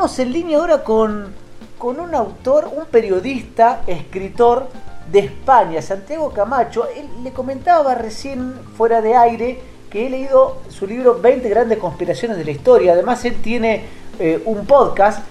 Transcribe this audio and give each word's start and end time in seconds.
estamos 0.00 0.18
en 0.18 0.32
línea 0.32 0.56
ahora 0.56 0.82
con, 0.82 1.26
con 1.76 2.00
un 2.00 2.14
autor, 2.14 2.70
un 2.74 2.86
periodista, 2.86 3.82
escritor 3.86 4.66
de 5.12 5.18
España, 5.18 5.82
Santiago 5.82 6.30
Camacho. 6.30 6.86
Él 6.96 7.04
le 7.22 7.32
comentaba 7.32 7.94
recién 7.94 8.54
fuera 8.78 9.02
de 9.02 9.14
aire 9.14 9.60
que 9.90 10.06
he 10.06 10.08
leído 10.08 10.62
su 10.70 10.86
libro 10.86 11.20
20 11.20 11.46
grandes 11.50 11.76
conspiraciones 11.76 12.38
de 12.38 12.46
la 12.46 12.50
historia. 12.50 12.94
Además, 12.94 13.22
él 13.26 13.42
tiene 13.42 13.84
eh, 14.18 14.42
un 14.46 14.64
podcast 14.64 15.22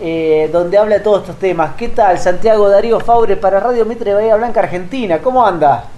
eh, 0.00 0.48
donde 0.52 0.78
habla 0.78 0.98
de 0.98 1.00
todos 1.00 1.22
estos 1.22 1.40
temas. 1.40 1.74
¿Qué 1.74 1.88
tal, 1.88 2.16
Santiago 2.16 2.68
Darío 2.68 3.00
Faure 3.00 3.36
para 3.36 3.58
Radio 3.58 3.84
Mitre 3.84 4.14
Bahía 4.14 4.36
Blanca, 4.36 4.60
Argentina? 4.60 5.18
¿Cómo 5.18 5.44
anda? 5.44 5.88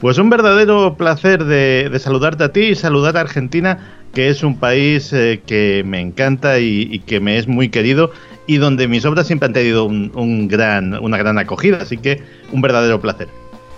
Pues 0.00 0.16
un 0.18 0.30
verdadero 0.30 0.94
placer 0.96 1.44
de, 1.44 1.90
saludarte 1.98 2.44
a 2.44 2.52
ti 2.52 2.60
y 2.60 2.74
saludar 2.76 3.16
a 3.16 3.20
Argentina, 3.20 3.97
que 4.18 4.30
es 4.30 4.42
un 4.42 4.58
país 4.58 5.12
eh, 5.12 5.42
que 5.46 5.84
me 5.86 6.00
encanta 6.00 6.58
y, 6.58 6.98
que 7.06 7.20
me 7.20 7.38
es 7.38 7.46
muy 7.46 7.68
querido 7.68 8.10
y 8.48 8.56
donde 8.56 8.88
mis 8.88 9.04
obras 9.04 9.28
siempre 9.28 9.46
han 9.46 9.52
tenido 9.52 9.84
un, 9.84 10.48
gran, 10.48 10.94
una 10.94 11.16
gran 11.16 11.38
acogida, 11.38 11.78
así 11.82 11.98
que 11.98 12.20
un 12.50 12.60
verdadero 12.60 13.00
placer. 13.00 13.28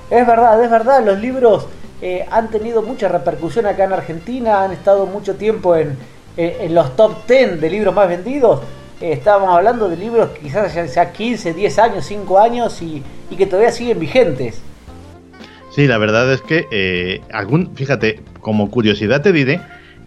Es 0.08 0.26
verdad, 0.26 0.64
es 0.64 0.70
verdad, 0.70 1.04
los 1.04 1.20
libros 1.20 1.66
eh, 2.00 2.24
han 2.30 2.48
tenido 2.48 2.80
mucha 2.80 3.06
repercusión 3.06 3.66
acá 3.66 3.84
en 3.84 3.92
Argentina, 3.92 4.64
han 4.64 4.72
estado 4.72 5.04
mucho 5.04 5.34
tiempo 5.34 5.76
en, 5.76 5.98
en 6.38 6.74
los 6.74 6.96
top 6.96 7.26
10 7.28 7.60
de 7.60 7.68
libros 7.68 7.94
más 7.94 8.08
vendidos. 8.08 8.62
Eh, 9.02 9.12
estábamos 9.12 9.50
hablando 9.50 9.90
de 9.90 9.98
libros 9.98 10.30
que 10.30 10.40
quizás 10.40 10.94
ya 10.94 11.12
15, 11.12 11.52
10 11.52 11.78
años, 11.80 12.06
5 12.06 12.38
años 12.38 12.80
y, 12.80 13.02
y 13.28 13.36
que 13.36 13.44
todavía 13.44 13.72
siguen 13.72 14.00
vigentes. 14.00 14.62
Sí, 15.70 15.86
la 15.86 15.98
verdad 15.98 16.32
es 16.32 16.40
que, 16.40 16.64
eh, 16.70 17.20
algún, 17.30 17.76
fíjate, 17.76 18.20
como 18.40 18.70
curiosidad 18.70 19.20
te 19.20 19.32
diré 19.32 19.60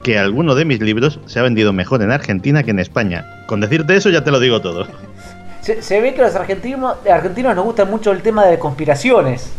que 0.03 0.19
alguno 0.19 0.53
de 0.53 0.65
mis 0.65 0.81
libros 0.81 1.19
se 1.25 1.39
ha 1.39 1.43
vendido 1.43 1.73
mejor 1.73 2.01
en 2.01 2.11
Argentina 2.11 2.63
que 2.63 2.71
en 2.71 2.79
España. 2.79 3.25
Con 3.47 3.61
decirte 3.61 3.95
eso 3.95 4.09
ya 4.09 4.23
te 4.23 4.31
lo 4.31 4.39
digo 4.39 4.61
todo. 4.61 4.87
Se, 5.61 6.01
ve 6.01 6.13
que 6.13 6.21
los 6.21 6.35
argentinos, 6.35 6.97
argentinos 7.09 7.55
nos 7.55 7.63
gusta 7.63 7.85
mucho 7.85 8.11
el 8.11 8.21
tema 8.21 8.45
de 8.45 8.59
conspiraciones. 8.59 9.53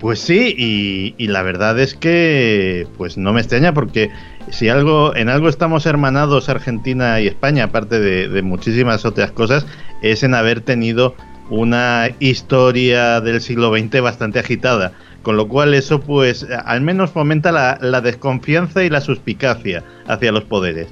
Pues 0.00 0.20
sí, 0.20 0.54
y, 0.56 1.26
la 1.26 1.42
verdad 1.42 1.78
es 1.78 1.94
que 1.94 2.86
pues 2.96 3.18
no 3.18 3.32
me 3.32 3.40
extraña 3.40 3.74
porque 3.74 4.10
si 4.50 4.68
algo 4.68 5.14
en 5.14 5.28
algo 5.28 5.48
estamos 5.48 5.84
hermanados 5.86 6.48
Argentina 6.48 7.20
y 7.20 7.26
España, 7.26 7.64
aparte 7.64 8.00
de, 8.00 8.28
de 8.28 8.42
muchísimas 8.42 9.04
otras 9.04 9.32
cosas, 9.32 9.66
es 10.00 10.22
en 10.22 10.34
haber 10.34 10.62
tenido 10.62 11.14
una 11.50 12.10
historia 12.20 13.20
del 13.20 13.40
siglo 13.40 13.76
XX 13.76 14.00
bastante 14.00 14.38
agitada, 14.38 14.92
con 15.22 15.36
lo 15.36 15.48
cual 15.48 15.74
eso 15.74 16.00
pues 16.00 16.46
al 16.64 16.80
menos 16.80 17.10
fomenta 17.10 17.52
la, 17.52 18.00
desconfianza 18.00 18.84
y 18.84 18.90
la 18.90 19.00
suspicacia 19.00 19.82
hacia 20.06 20.32
los 20.32 20.44
poderes. 20.44 20.88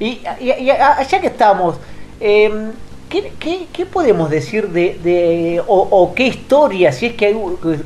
Y, 0.00 0.20
ya 0.20 1.20
que 1.20 1.26
estamos, 1.26 1.76
em, 2.20 2.72
¿qué, 3.08 3.86
podemos 3.86 4.30
decir 4.30 4.68
de, 4.68 5.62
o, 5.66 6.12
qué 6.14 6.26
historia, 6.26 6.92
si 6.92 7.06
es 7.06 7.12
que, 7.14 7.36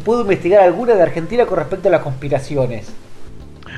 puedo 0.04 0.22
investigar 0.22 0.62
alguna 0.62 0.94
de 0.94 1.02
Argentina 1.02 1.46
con 1.46 1.58
respecto 1.58 1.88
a 1.88 1.92
las 1.92 2.02
conspiraciones? 2.02 2.92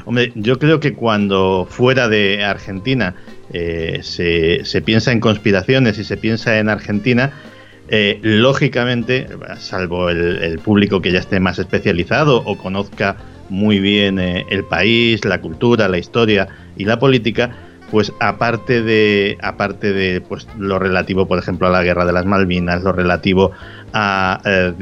Hombre, 0.06 0.32
yo 0.34 0.58
creo 0.58 0.80
que 0.80 0.94
cuando 0.94 1.66
fuera 1.68 2.08
de 2.08 2.44
Argentina 2.44 3.16
eh, 3.52 4.00
se, 4.02 4.64
se 4.64 4.80
piensa 4.80 5.12
en 5.12 5.20
conspiraciones 5.20 5.98
y 5.98 6.04
se 6.04 6.16
piensa 6.16 6.58
en 6.58 6.68
Argentina, 6.68 7.32
eh, 7.92 8.20
lógicamente, 8.22 9.26
salvo 9.58 10.10
el, 10.10 10.60
público 10.60 11.02
que 11.02 11.10
ya 11.10 11.18
esté 11.18 11.40
más 11.40 11.58
especializado 11.58 12.40
o 12.46 12.56
conozca 12.56 13.16
muy 13.48 13.80
bien 13.80 14.20
eh, 14.20 14.46
el 14.48 14.62
país, 14.62 15.24
la 15.24 15.40
cultura, 15.40 15.88
la 15.88 15.98
historia 15.98 16.46
y 16.76 16.84
la 16.84 17.00
política, 17.00 17.50
pues 17.90 18.12
aparte 18.20 18.82
de 18.82 19.36
aparte 19.42 19.92
de 19.92 20.20
pues 20.20 20.46
lo 20.56 20.78
relativo 20.78 21.26
por 21.26 21.40
ejemplo 21.40 21.66
a 21.66 21.70
la 21.70 21.82
guerra 21.82 22.04
de 22.04 22.12
las 22.12 22.24
Malvinas 22.24 22.84
lo 22.84 22.92
relativo 22.92 23.50
a 23.92 24.40
eh, 24.44 24.72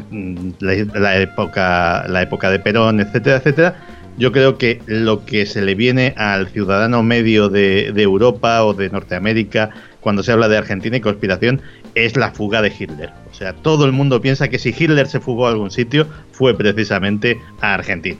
la, 0.60 1.18
época 1.18 2.06
la 2.06 2.20
época 2.20 2.50
de 2.50 2.58
Perón 2.58 3.00
etcétera 3.00 3.38
etcétera 3.38 3.76
yo 4.18 4.30
creo 4.30 4.58
que 4.58 4.82
lo 4.84 5.24
que 5.24 5.46
se 5.46 5.62
le 5.62 5.74
viene 5.74 6.12
al 6.18 6.48
ciudadano 6.48 7.02
medio 7.02 7.48
de 7.48 7.86
Europa 7.96 8.62
o 8.64 8.74
de 8.74 8.90
Norteamérica 8.90 9.70
cuando 10.08 10.22
se 10.22 10.32
habla 10.32 10.48
de 10.48 10.56
Argentina 10.56 10.96
y 10.96 11.02
conspiración 11.02 11.60
es 11.94 12.16
la 12.16 12.30
fuga 12.30 12.62
de 12.62 12.68
Hitler. 12.68 13.12
O 13.30 13.34
sea, 13.34 13.52
todo 13.52 13.84
el 13.84 13.92
mundo 13.92 14.22
piensa 14.22 14.48
que 14.48 14.58
si 14.58 14.70
Hitler 14.70 15.06
se 15.06 15.20
fugó 15.20 15.46
a 15.46 15.50
algún 15.50 15.70
sitio 15.70 16.06
fue 16.32 16.56
precisamente 16.56 17.38
a 17.60 17.74
Argentina. 17.74 18.18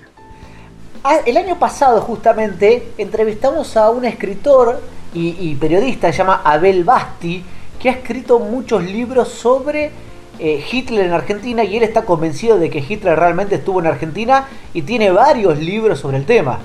Ah, 1.02 1.20
el 1.24 1.38
año 1.38 1.58
pasado 1.58 2.02
justamente 2.02 2.88
entrevistamos 2.98 3.74
a 3.78 3.88
un 3.88 4.04
escritor 4.04 4.82
y, 5.14 5.54
periodista, 5.54 6.12
se 6.12 6.18
llama 6.18 6.42
Abel 6.44 6.84
Basti, 6.84 7.42
que 7.80 7.88
ha 7.88 7.92
escrito 7.92 8.38
muchos 8.38 8.84
libros 8.84 9.28
sobre 9.28 9.90
eh, 10.38 10.62
Hitler 10.70 11.06
en 11.06 11.12
Argentina 11.14 11.64
y 11.64 11.78
él 11.78 11.84
está 11.84 12.02
convencido 12.02 12.58
de 12.58 12.68
que 12.68 12.84
Hitler 12.86 13.18
realmente 13.18 13.54
estuvo 13.54 13.80
en 13.80 13.86
Argentina 13.86 14.46
y 14.74 14.82
tiene 14.82 15.10
varios 15.10 15.58
libros 15.58 16.00
sobre 16.00 16.18
el 16.18 16.26
tema. 16.26 16.60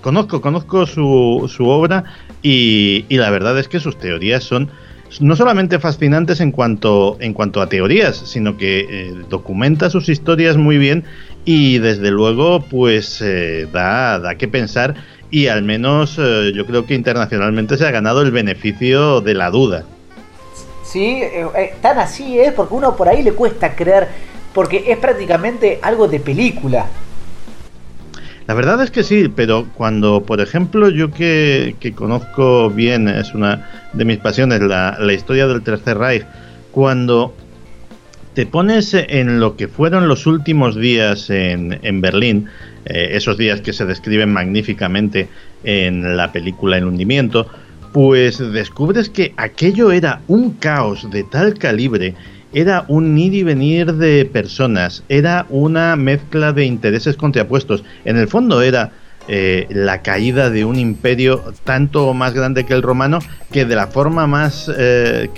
Conozco, 0.00 0.40
conozco 0.40 0.86
su, 0.86 1.50
su 1.54 1.68
obra 1.68 2.04
y, 2.42 3.04
y 3.08 3.16
la 3.16 3.30
verdad 3.30 3.58
es 3.58 3.68
que 3.68 3.80
sus 3.80 3.98
teorías 3.98 4.44
son 4.44 4.70
no 5.20 5.36
solamente 5.36 5.78
fascinantes 5.78 6.40
en 6.40 6.52
cuanto, 6.52 7.16
en 7.20 7.32
cuanto 7.32 7.60
a 7.60 7.68
teorías, 7.68 8.16
sino 8.16 8.56
que 8.56 8.80
eh, 8.80 9.14
documenta 9.28 9.90
sus 9.90 10.08
historias 10.08 10.56
muy 10.56 10.78
bien 10.78 11.04
y 11.44 11.78
desde 11.78 12.10
luego 12.10 12.60
pues 12.60 13.20
eh, 13.22 13.66
da, 13.72 14.18
da 14.18 14.34
que 14.34 14.48
pensar 14.48 14.94
y 15.30 15.48
al 15.48 15.62
menos 15.62 16.16
eh, 16.18 16.52
yo 16.54 16.66
creo 16.66 16.86
que 16.86 16.94
internacionalmente 16.94 17.76
se 17.78 17.86
ha 17.86 17.90
ganado 17.90 18.22
el 18.22 18.30
beneficio 18.30 19.20
de 19.20 19.34
la 19.34 19.50
duda. 19.50 19.84
Sí, 20.84 21.22
tan 21.82 21.98
así 21.98 22.38
es, 22.38 22.54
porque 22.54 22.72
uno 22.72 22.96
por 22.96 23.10
ahí 23.10 23.22
le 23.22 23.32
cuesta 23.32 23.74
creer, 23.74 24.08
porque 24.54 24.84
es 24.86 24.96
prácticamente 24.96 25.78
algo 25.82 26.08
de 26.08 26.18
película. 26.18 26.86
La 28.48 28.54
verdad 28.54 28.82
es 28.82 28.90
que 28.90 29.02
sí, 29.02 29.28
pero 29.28 29.68
cuando, 29.74 30.22
por 30.22 30.40
ejemplo, 30.40 30.88
yo 30.88 31.10
que, 31.10 31.76
conozco 31.94 32.70
bien, 32.70 33.06
es 33.06 33.34
una 33.34 33.68
de 33.92 34.06
mis 34.06 34.16
pasiones, 34.16 34.62
la, 34.62 35.12
historia 35.12 35.46
del 35.46 35.60
Tercer 35.60 35.98
Reich, 35.98 36.24
cuando 36.72 37.34
te 38.32 38.46
pones 38.46 38.94
en 38.94 39.38
lo 39.38 39.54
que 39.54 39.68
fueron 39.68 40.08
los 40.08 40.26
últimos 40.26 40.76
días 40.76 41.28
en, 41.28 41.78
en 41.82 42.00
Berlín, 42.00 42.46
eh, 42.86 43.10
esos 43.12 43.36
días 43.36 43.60
que 43.60 43.74
se 43.74 43.84
describen 43.84 44.32
magníficamente 44.32 45.28
en 45.62 46.16
la 46.16 46.32
película 46.32 46.78
El 46.78 46.86
hundimiento, 46.86 47.48
pues 47.92 48.38
descubres 48.38 49.10
que 49.10 49.34
aquello 49.36 49.92
era 49.92 50.22
un 50.26 50.52
caos 50.52 51.10
de 51.10 51.22
tal 51.22 51.52
calibre 51.58 52.14
era 52.52 52.84
un 52.88 53.16
ir 53.18 53.34
y 53.34 53.42
venir 53.42 53.94
de 53.94 54.24
personas, 54.24 55.02
era 55.08 55.46
una 55.50 55.96
mezcla 55.96 56.52
de 56.52 56.64
intereses 56.64 57.16
contrapuestos. 57.16 57.84
En 58.04 58.16
el 58.16 58.28
fondo 58.28 58.62
era 58.62 58.92
eh, 59.28 59.66
la 59.70 60.02
caída 60.02 60.50
de 60.50 60.64
un 60.64 60.78
imperio 60.78 61.42
tanto 61.64 62.14
más 62.14 62.32
grande 62.34 62.64
que 62.64 62.74
el 62.74 62.82
romano, 62.82 63.18
que 63.52 63.64
de 63.64 63.76
la 63.76 63.88
forma 63.88 64.26
más 64.26 64.70
eh, 64.76 65.28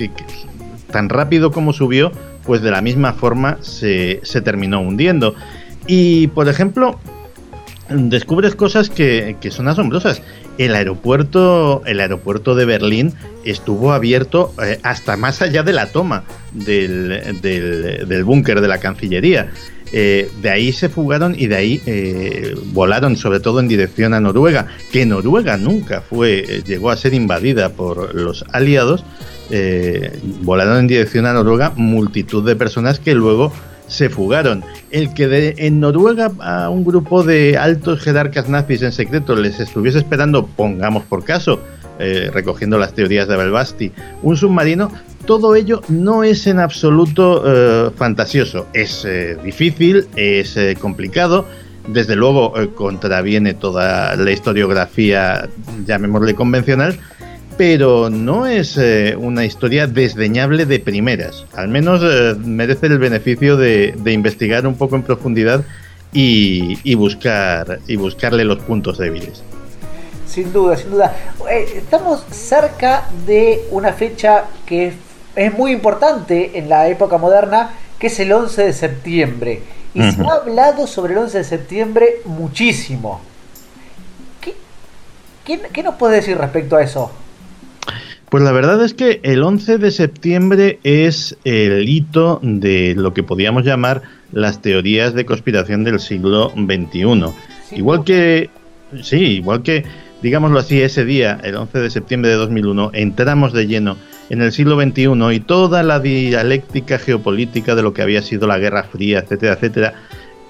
tan 0.93 1.09
rápido 1.09 1.51
como 1.51 1.73
subió, 1.73 2.13
pues 2.45 2.63
de 2.63 2.71
la 2.71 2.81
misma 2.81 3.13
forma 3.13 3.59
se, 3.61 4.21
se 4.23 4.41
terminó 4.41 4.81
hundiendo. 4.81 5.35
Y 5.87 6.29
por 6.29 6.49
ejemplo, 6.49 7.01
descubres 7.91 8.55
cosas 8.55 8.89
que, 8.91 9.37
son 9.51 9.69
asombrosas. 9.69 10.23
El 10.61 10.75
aeropuerto, 10.75 11.81
el 11.87 12.01
aeropuerto 12.01 12.55
de 12.55 12.67
Berlín 12.67 13.15
estuvo 13.47 13.95
abierto 13.95 14.53
eh, 14.63 14.79
hasta 14.83 15.17
más 15.17 15.41
allá 15.41 15.63
de 15.63 15.73
la 15.73 15.87
toma 15.87 16.25
del, 16.53 17.41
del, 17.41 18.25
búnker 18.25 18.61
de 18.61 18.69
la 18.69 18.77
Cancillería. 18.77 19.53
Eh, 19.91 20.31
de 20.43 20.51
ahí 20.51 20.73
se 20.73 20.91
fugaron 20.91 21.35
y 21.35 21.47
de 21.47 21.57
ahí 21.57 21.83
eh, 21.87 22.55
volaron 22.75 23.17
sobre 23.17 23.41
todo 23.41 23.59
en 23.61 23.69
dirección 23.69 24.13
a 24.13 24.21
Noruega, 24.21 24.67
que 24.93 25.07
Noruega 25.07 25.57
nunca 25.57 26.03
fue, 26.03 26.63
llegó 26.67 26.91
a 26.91 26.97
ser 26.99 27.15
invadida 27.15 27.71
por 27.71 28.15
los 28.15 28.45
aliados. 28.53 29.03
volaron 30.43 30.77
en 30.77 30.89
dirección 30.89 31.25
a 31.25 31.33
Noruega 31.33 31.73
multitud 31.75 32.45
de 32.45 32.55
personas 32.55 33.01
que 33.01 33.15
luego 33.15 33.51
se 33.91 34.09
fugaron. 34.09 34.65
El 34.91 35.13
que 35.13 35.27
de, 35.27 35.55
en 35.59 35.81
Noruega 35.81 36.31
a 36.41 36.71
un 36.71 36.85
grupo 36.85 37.23
de 37.23 37.59
altos 37.59 38.01
jerarcas 38.01 38.49
nazis 38.49 38.83
en 38.83 38.93
secreto 38.93 39.37
les 39.37 39.61
estuviese 39.61 39.99
esperando, 39.99 40.47
pongamos 40.47 41.03
por 41.05 41.25
caso, 41.25 41.61
eh, 41.99 42.31
recogiendo 42.33 42.79
las 42.79 42.95
teorías 42.95 43.29
de 43.29 43.37
Belbasti, 43.37 43.93
un 44.23 44.37
submarino, 44.37 44.91
todo 45.27 45.55
ello 45.55 45.83
no 45.89 46.25
es 46.25 46.47
en 46.47 46.61
absoluto 46.61 47.43
eh, 47.45 47.91
fantasioso. 47.97 48.69
Es 48.73 49.05
eh, 49.05 49.37
difícil, 49.45 50.07
es 50.17 50.57
complicado. 50.81 51.45
Desde 51.89 52.15
luego 52.15 52.55
contraviene 52.75 53.55
toda 53.55 54.15
la 54.15 54.31
historiografía, 54.31 55.49
llamémosle 55.87 56.35
convencional, 56.35 56.97
pero 57.61 58.09
no 58.09 58.47
es 58.47 58.79
eh, 58.79 59.15
una 59.19 59.45
historia 59.45 59.87
desdeñable 59.87 60.65
de 60.65 60.81
primeras. 60.81 61.45
Al 61.55 61.69
menos 61.69 62.01
eh, 62.03 62.35
merece 62.43 62.87
el 62.87 62.99
beneficio 62.99 63.59
de, 63.59 63.95
investigar 64.07 64.67
un 64.67 64.77
poco 64.77 64.97
en 64.97 65.03
profundidad 65.03 65.63
y, 66.11 66.95
buscar 66.95 67.81
y 67.87 67.97
buscarle 67.97 68.45
los 68.45 68.61
puntos 68.61 68.97
débiles. 68.97 69.43
Sin 70.27 70.55
duda, 70.55 70.75
sin 70.75 70.93
duda. 70.93 71.15
Eh, 71.51 71.67
estamos 71.77 72.25
cerca 72.31 73.11
de 73.27 73.61
una 73.73 73.93
fecha 73.93 74.45
que 74.65 74.95
es 75.37 75.53
muy 75.53 75.73
importante 75.73 76.59
en 76.59 76.71
la 76.71 76.89
época 76.89 77.19
moderna, 77.19 77.73
que 77.99 78.07
es 78.07 78.19
el 78.21 78.33
11 78.33 78.63
de 78.65 78.73
septiembre. 78.73 79.63
Y 79.93 80.01
se 80.11 80.23
ha 80.23 80.33
hablado 80.33 80.87
sobre 80.87 81.13
el 81.13 81.19
11 81.19 81.37
de 81.37 81.45
septiembre 81.45 82.07
muchísimo. 82.25 83.21
¿Qué, 85.45 85.61
qué, 85.71 85.83
nos 85.83 85.97
puede 85.97 86.17
decir 86.17 86.39
respecto 86.39 86.77
a 86.77 86.83
eso? 86.83 87.11
Pues 88.31 88.45
la 88.45 88.53
verdad 88.53 88.81
es 88.85 88.95
que 88.95 89.19
el 89.25 89.43
11 89.43 89.79
de 89.79 89.91
septiembre 89.91 90.79
es 90.85 91.37
el 91.43 91.89
hito 91.89 92.39
de 92.45 92.95
lo 92.97 93.13
que 93.13 93.25
podríamos 93.25 93.65
llamar 93.65 94.03
las 94.31 94.63
teorías 94.63 95.15
de 95.15 95.27
conspiración 95.27 95.83
del 95.83 95.99
siglo 95.99 96.51
XXI. 96.51 97.25
igual 97.73 98.05
que, 98.05 98.51
sí, 99.03 99.17
igual 99.17 99.65
que, 99.65 99.85
digámoslo 100.23 100.61
así, 100.61 100.81
ese 100.81 101.05
día, 101.05 101.41
el 101.43 101.57
11 101.57 101.81
de 101.81 101.91
septiembre 101.91 102.31
de 102.31 102.37
2001, 102.37 102.93
entramos 102.95 103.53
de 103.53 103.67
lleno 103.67 103.97
en 104.29 104.43
el 104.43 104.53
siglo 104.53 104.81
XXI 104.81 105.35
y 105.35 105.41
toda 105.41 105.83
la 105.83 105.99
dialéctica 105.99 107.01
geopolítica 107.01 107.75
de 107.75 107.83
lo 107.83 107.93
que 107.93 108.03
había 108.03 108.23
sido 108.23 108.47
la 108.47 108.61
Guerra 108.61 108.85
Fría, 108.85 109.19
etcétera, 109.19 109.55
etcétera, 109.55 109.95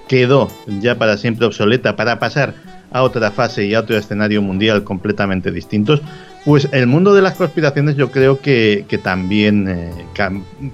quedó 0.07 0.51
ya 0.67 0.99
para 0.99 1.17
siempre 1.17 1.47
obsoleta 1.47 1.95
para 1.95 2.19
pasar 2.19 2.53
a 2.91 3.01
otra 3.01 3.31
fase 3.31 3.65
y 3.65 3.73
a 3.73 3.79
otro 3.79 3.97
escenario 3.97 4.43
mundial 4.43 4.83
completamente 4.83 5.51
distintos, 5.51 6.01
pues 6.45 6.67
el 6.71 6.87
mundo 6.87 7.13
de 7.13 7.21
las 7.21 7.35
conspiraciones 7.35 7.95
yo 7.95 8.11
creo 8.11 8.39
que, 8.39 8.85
también 9.03 9.67
eh, 9.69 9.91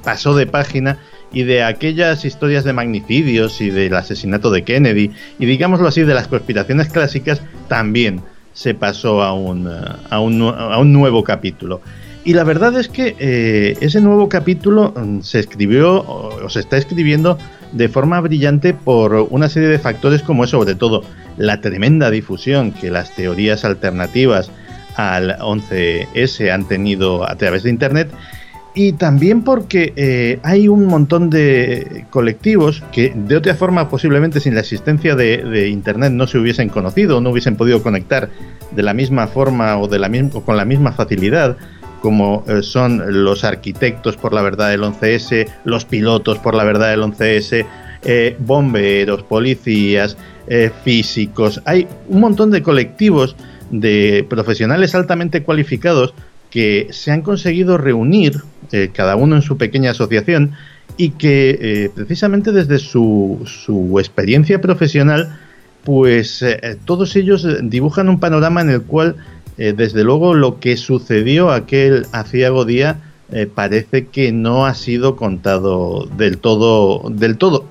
pasó 0.03 0.35
de 0.35 0.45
página 0.47 0.97
y 1.31 1.43
de 1.43 1.63
aquellas 1.63 2.23
historias 2.23 2.63
de 2.63 2.73
magnicidios 2.73 3.59
y 3.59 3.69
del 3.69 3.95
asesinato 3.95 4.49
de 4.49 4.63
Kennedy 4.63 5.11
y 5.39 5.45
digámoslo 5.45 5.87
así 5.87 6.03
de 6.03 6.13
las 6.13 6.27
conspiraciones 6.27 6.87
clásicas 6.87 7.41
también 7.67 8.21
se 8.53 8.73
pasó 8.73 9.21
a 9.21 9.33
un, 9.33 9.67
a 9.67 10.19
un, 10.19 10.41
a 10.41 10.77
un 10.79 10.93
nuevo 10.93 11.23
capítulo. 11.23 11.81
Y 12.27 12.33
la 12.33 12.43
verdad 12.43 12.77
es 12.77 12.89
que 12.89 13.15
eh, 13.19 13.77
ese 13.79 14.01
nuevo 14.01 14.27
capítulo 14.27 14.93
mm, 14.93 15.21
se 15.21 15.39
escribió 15.39 16.03
o, 16.05 16.49
se 16.49 16.59
está 16.59 16.75
escribiendo 16.75 17.37
de 17.71 17.87
forma 17.87 18.19
brillante 18.19 18.73
por 18.73 19.13
una 19.29 19.47
serie 19.47 19.69
de 19.69 19.79
factores 19.79 20.23
como 20.23 20.43
es 20.43 20.49
sobre 20.49 20.75
todo 20.75 21.03
la 21.37 21.61
tremenda 21.61 22.09
difusión 22.09 22.71
que 22.73 22.91
las 22.91 23.15
teorías 23.15 23.63
alternativas 23.63 24.51
al 24.97 25.37
11S 25.37 26.51
han 26.51 26.67
tenido 26.67 27.29
a 27.29 27.35
través 27.35 27.63
de 27.63 27.69
Internet 27.69 28.09
y 28.77 28.93
también 28.93 29.43
porque 29.43 29.91
eh, 29.95 30.39
hay 30.43 30.67
un 30.67 30.85
montón 30.85 31.31
de 31.31 32.05
colectivos 32.11 32.83
que 32.91 33.11
de 33.15 33.35
otra 33.35 33.55
forma 33.55 33.89
posiblemente 33.89 34.39
sin 34.39 34.53
la 34.53 34.59
existencia 34.59 35.15
de, 35.15 35.67
Internet 35.69 36.11
no 36.11 36.27
se 36.27 36.37
hubiesen 36.37 36.69
conocido, 36.69 37.19
no 37.19 37.31
hubiesen 37.31 37.55
podido 37.55 37.81
conectar 37.81 38.29
de 38.71 38.83
la 38.83 38.93
misma 38.93 39.25
forma 39.25 39.79
o, 39.79 39.87
de 39.87 39.97
la 39.97 40.11
o 40.33 40.41
con 40.41 40.57
la 40.57 40.65
misma 40.65 40.91
facilidad 40.91 41.57
como 42.03 42.43
eh, 42.47 42.61
son 42.61 43.23
los 43.23 43.43
arquitectos 43.43 44.15
por 44.15 44.31
la 44.31 44.43
verdad 44.43 44.69
del 44.69 44.83
11S, 44.83 45.47
los 45.63 45.85
pilotos 45.85 46.37
por 46.37 46.53
la 46.53 46.63
verdad 46.63 46.91
del 46.91 47.01
11S, 47.01 47.65
eh, 48.03 48.35
bomberos, 48.37 49.23
policías, 49.23 50.17
físicos. 50.85 51.61
Hay 51.65 51.87
un 52.07 52.21
montón 52.21 52.51
de 52.51 52.61
colectivos 52.61 53.35
de 53.71 54.25
profesionales 54.29 54.95
altamente 54.95 55.43
cualificados 55.43 56.13
que 56.49 56.87
se 56.91 57.11
han 57.11 57.21
conseguido 57.21 57.77
reunir, 57.77 58.41
cada 58.93 59.15
uno 59.15 59.35
en 59.35 59.41
su 59.41 59.57
pequeña 59.57 59.91
asociación, 59.91 60.53
y 60.95 61.11
que 61.11 61.91
precisamente 61.93 62.51
desde 62.51 62.79
su, 62.79 63.41
su, 63.45 63.99
experiencia 63.99 64.59
profesional, 64.61 65.37
pues 65.83 66.43
todos 66.85 67.15
ellos 67.15 67.45
dibujan 67.63 68.09
un 68.09 68.19
panorama 68.19 68.61
en 68.61 68.69
el 68.69 68.81
cual 68.81 69.17
eh, 69.57 69.73
desde 69.75 70.03
luego 70.03 70.35
lo 70.35 70.59
que 70.59 70.77
sucedió 70.77 71.51
aquel 71.51 72.05
aciago 72.11 72.63
día 72.63 72.99
eh, 73.31 73.47
parece 73.53 74.07
que 74.07 74.31
no 74.31 74.65
ha 74.65 74.75
sido 74.75 75.15
contado 75.15 76.07
del 76.17 76.37
todo, 76.37 77.09
del 77.09 77.37
todo. 77.37 77.65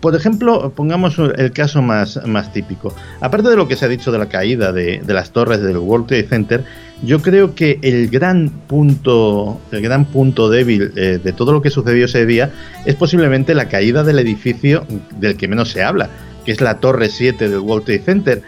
Por 0.00 0.16
ejemplo, 0.16 0.72
pongamos 0.74 1.18
el 1.18 1.52
caso 1.52 1.82
más, 1.82 2.20
más 2.26 2.52
típico. 2.52 2.94
Aparte 3.20 3.50
de 3.50 3.56
lo 3.56 3.68
que 3.68 3.76
se 3.76 3.84
ha 3.84 3.88
dicho 3.88 4.10
de 4.10 4.18
la 4.18 4.28
caída 4.28 4.72
de, 4.72 5.02
las 5.06 5.30
torres 5.30 5.60
del 5.60 5.76
World 5.76 6.06
Trade 6.06 6.26
Center, 6.26 6.64
yo 7.02 7.20
creo 7.20 7.54
que 7.54 7.78
el 7.82 8.08
gran 8.08 8.48
punto, 8.48 9.60
el 9.72 9.82
gran 9.82 10.06
punto 10.06 10.48
débil 10.48 10.92
eh, 10.96 11.20
de 11.22 11.32
todo 11.32 11.52
lo 11.52 11.60
que 11.60 11.70
sucedió 11.70 12.06
ese 12.06 12.24
día 12.24 12.50
es 12.86 12.94
posiblemente 12.94 13.54
la 13.54 13.68
caída 13.68 14.02
del 14.02 14.18
edificio 14.18 14.86
del 15.18 15.36
que 15.36 15.48
menos 15.48 15.70
se 15.70 15.82
habla, 15.82 16.08
que 16.46 16.52
es 16.52 16.62
la 16.62 16.78
Torre 16.78 17.10
7 17.10 17.48
del 17.50 17.60
World 17.60 17.84
Trade 17.84 18.02
Center 18.02 18.42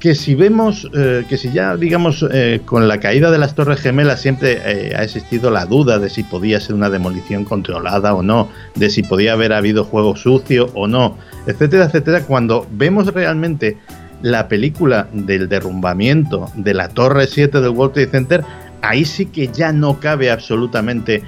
que 0.00 0.14
si 0.14 0.34
vemos, 0.34 0.90
eh, 0.94 1.24
que 1.28 1.36
si 1.36 1.52
ya 1.52 1.76
digamos 1.76 2.24
eh, 2.32 2.62
con 2.64 2.88
la 2.88 2.98
caída 2.98 3.30
de 3.30 3.36
las 3.36 3.54
Torres 3.54 3.80
Gemelas 3.80 4.22
siempre 4.22 4.58
eh, 4.64 4.94
ha 4.96 5.04
existido 5.04 5.50
la 5.50 5.66
duda 5.66 5.98
de 5.98 6.08
si 6.08 6.24
podía 6.24 6.58
ser 6.58 6.74
una 6.74 6.88
demolición 6.88 7.44
controlada 7.44 8.14
o 8.14 8.22
no, 8.22 8.48
de 8.74 8.88
si 8.88 9.02
podía 9.02 9.34
haber 9.34 9.52
habido 9.52 9.84
juego 9.84 10.16
sucio 10.16 10.70
o 10.72 10.88
no, 10.88 11.18
etcétera, 11.46 11.84
etcétera, 11.84 12.22
cuando 12.22 12.66
vemos 12.72 13.12
realmente 13.12 13.76
la 14.22 14.48
película 14.48 15.06
del 15.12 15.48
derrumbamiento 15.50 16.50
de 16.54 16.72
la 16.72 16.88
Torre 16.88 17.26
7 17.26 17.60
del 17.60 17.70
World 17.70 17.92
Trade 17.92 18.10
Center, 18.10 18.44
ahí 18.80 19.04
sí 19.04 19.26
que 19.26 19.48
ya 19.48 19.70
no 19.72 20.00
cabe 20.00 20.30
absolutamente 20.30 21.22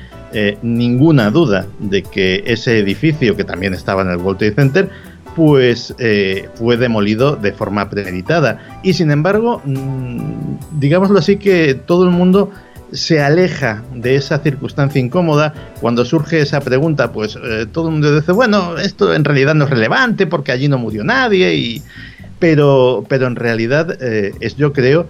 ninguna 0.63 1.31
duda 1.31 1.67
de 1.79 2.03
que 2.03 2.43
ese 2.47 2.79
edificio 2.79 3.37
que 3.37 3.45
también 3.45 3.75
estaba 3.75 4.01
en 4.01 4.09
el 4.09 4.17
World 4.17 4.39
Trade 4.39 4.55
Center 4.55 4.91
pues 5.35 5.95
eh, 5.99 6.49
fue 6.55 6.77
demolido 6.77 7.37
de 7.37 7.53
forma 7.53 7.89
premeditada. 7.89 8.81
Y 8.83 8.93
sin 8.95 9.11
embargo, 9.11 9.63
mm, 9.65 10.79
digámoslo 10.79 11.19
así, 11.19 11.37
que 11.37 11.75
todo 11.75 12.05
el 12.05 12.11
mundo 12.11 12.51
se 12.93 13.23
aleja 13.23 13.83
de 13.95 14.17
esa 14.17 14.39
circunstancia 14.39 15.01
incómoda. 15.01 15.55
Cuando 15.81 16.05
surge 16.05 16.41
esa 16.41 16.61
pregunta, 16.61 17.13
pues 17.13 17.39
eh, 17.43 17.67
todo 17.71 17.89
el 17.89 17.93
mundo 17.93 18.15
dice, 18.15 18.33
bueno, 18.33 18.77
esto 18.79 19.15
en 19.15 19.25
realidad 19.25 19.55
no 19.55 19.65
es 19.65 19.71
relevante 19.71 20.27
porque 20.27 20.53
allí 20.53 20.69
no 20.69 20.79
murió 20.79 21.05
nadie. 21.05 21.55
Y... 21.55 21.83
Pero, 22.39 23.05
pero 23.09 23.29
en 23.29 23.37
realidad 23.37 23.99
eh, 24.03 24.33
es, 24.41 24.57
yo 24.57 24.73
creo, 24.73 25.07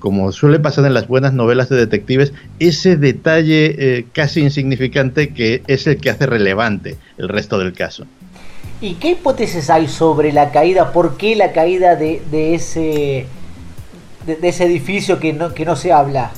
como 0.00 0.32
suele 0.32 0.58
pasar 0.58 0.84
en 0.84 0.92
las 0.92 1.06
buenas 1.06 1.32
novelas 1.32 1.68
de 1.68 1.76
detectives, 1.76 2.32
ese 2.58 2.96
detalle 2.96 4.04
casi 4.12 4.40
insignificante 4.40 5.32
que 5.32 5.62
es 5.68 5.86
el 5.86 5.96
que 5.98 6.10
hace 6.10 6.26
relevante 6.26 6.96
el 7.18 7.28
resto 7.28 7.58
del 7.58 7.72
caso. 7.72 8.04
¿Y 8.84 8.96
qué 8.96 9.12
hipótesis 9.12 9.70
hay 9.70 9.88
sobre 9.88 10.30
la 10.30 10.52
caída? 10.52 10.92
¿Por 10.92 11.16
qué 11.16 11.34
la 11.36 11.52
caída 11.52 11.96
de, 11.96 12.20
ese, 12.54 13.24
de, 14.26 14.38
ese 14.42 14.64
edificio 14.64 15.18
que 15.18 15.32
no, 15.32 15.54
que 15.54 15.64
no 15.64 15.74
se 15.74 15.90
habla? 15.90 16.32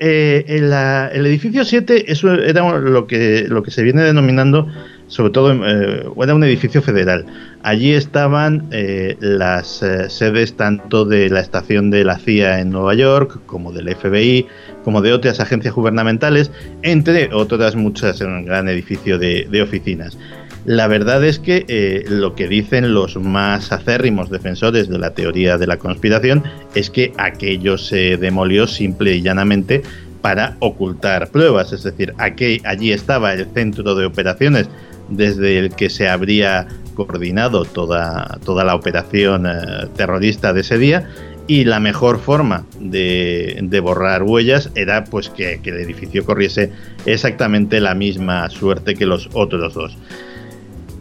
Eh, 0.00 0.44
el, 0.48 1.26
edificio 1.26 1.62
7 1.62 2.10
eso 2.10 2.32
era 2.32 2.78
lo 2.78 3.06
que, 3.06 3.44
lo 3.46 3.62
que 3.62 3.70
se 3.70 3.82
viene 3.82 4.02
denominando, 4.02 4.66
sobre 5.08 5.30
todo, 5.30 5.52
eh, 5.52 6.06
era 6.22 6.34
un 6.34 6.42
edificio 6.42 6.80
federal. 6.80 7.26
Allí 7.62 7.92
estaban 7.92 8.66
eh, 8.70 9.18
las 9.20 9.84
sedes 10.08 10.56
tanto 10.56 11.04
de 11.04 11.28
la 11.28 11.40
estación 11.40 11.90
de 11.90 12.04
la 12.04 12.18
CIA 12.18 12.60
en 12.60 12.70
Nueva 12.70 12.94
York, 12.94 13.40
como 13.44 13.72
del 13.72 13.94
FBI, 13.94 14.46
como 14.84 15.02
de 15.02 15.12
otras 15.12 15.38
agencias 15.38 15.74
gubernamentales, 15.74 16.50
entre 16.80 17.28
otras 17.34 17.76
muchas 17.76 18.22
en 18.22 18.28
un 18.28 18.46
gran 18.46 18.70
edificio 18.70 19.18
de 19.18 19.60
oficinas. 19.62 20.16
La 20.64 20.86
verdad 20.86 21.22
es 21.24 21.38
que 21.38 21.66
eh, 21.68 22.04
lo 22.08 22.34
que 22.34 22.48
dicen 22.48 22.94
los 22.94 23.16
más 23.16 23.70
acérrimos 23.70 24.30
defensores 24.30 24.88
de 24.88 24.98
la 24.98 25.12
teoría 25.12 25.58
de 25.58 25.66
la 25.66 25.76
conspiración 25.76 26.42
es 26.74 26.88
que 26.88 27.12
aquello 27.18 27.76
se 27.76 28.16
demolió 28.16 28.66
simple 28.66 29.14
y 29.14 29.22
llanamente 29.22 29.82
para 30.22 30.56
ocultar 30.60 31.28
pruebas, 31.28 31.74
es 31.74 31.82
decir, 31.82 32.14
aquí, 32.16 32.62
allí 32.64 32.92
estaba 32.92 33.34
el 33.34 33.44
centro 33.52 33.94
de 33.94 34.06
operaciones 34.06 34.70
desde 35.10 35.58
el 35.58 35.74
que 35.74 35.90
se 35.90 36.08
habría 36.08 36.66
coordinado 36.94 37.66
toda, 37.66 38.38
toda 38.42 38.64
la 38.64 38.74
operación 38.74 39.44
eh, 39.46 39.86
terrorista 39.96 40.54
de 40.54 40.62
ese 40.62 40.78
día 40.78 41.10
y 41.46 41.64
la 41.64 41.78
mejor 41.78 42.20
forma 42.20 42.64
de, 42.80 43.80
borrar 43.82 44.22
huellas 44.22 44.70
era 44.74 45.04
pues 45.04 45.28
que 45.28 45.60
el 45.62 45.76
edificio 45.76 46.24
corriese 46.24 46.72
exactamente 47.04 47.80
la 47.80 47.94
misma 47.94 48.48
suerte 48.48 48.94
que 48.94 49.04
los 49.04 49.28
otros 49.34 49.74
dos. 49.74 49.98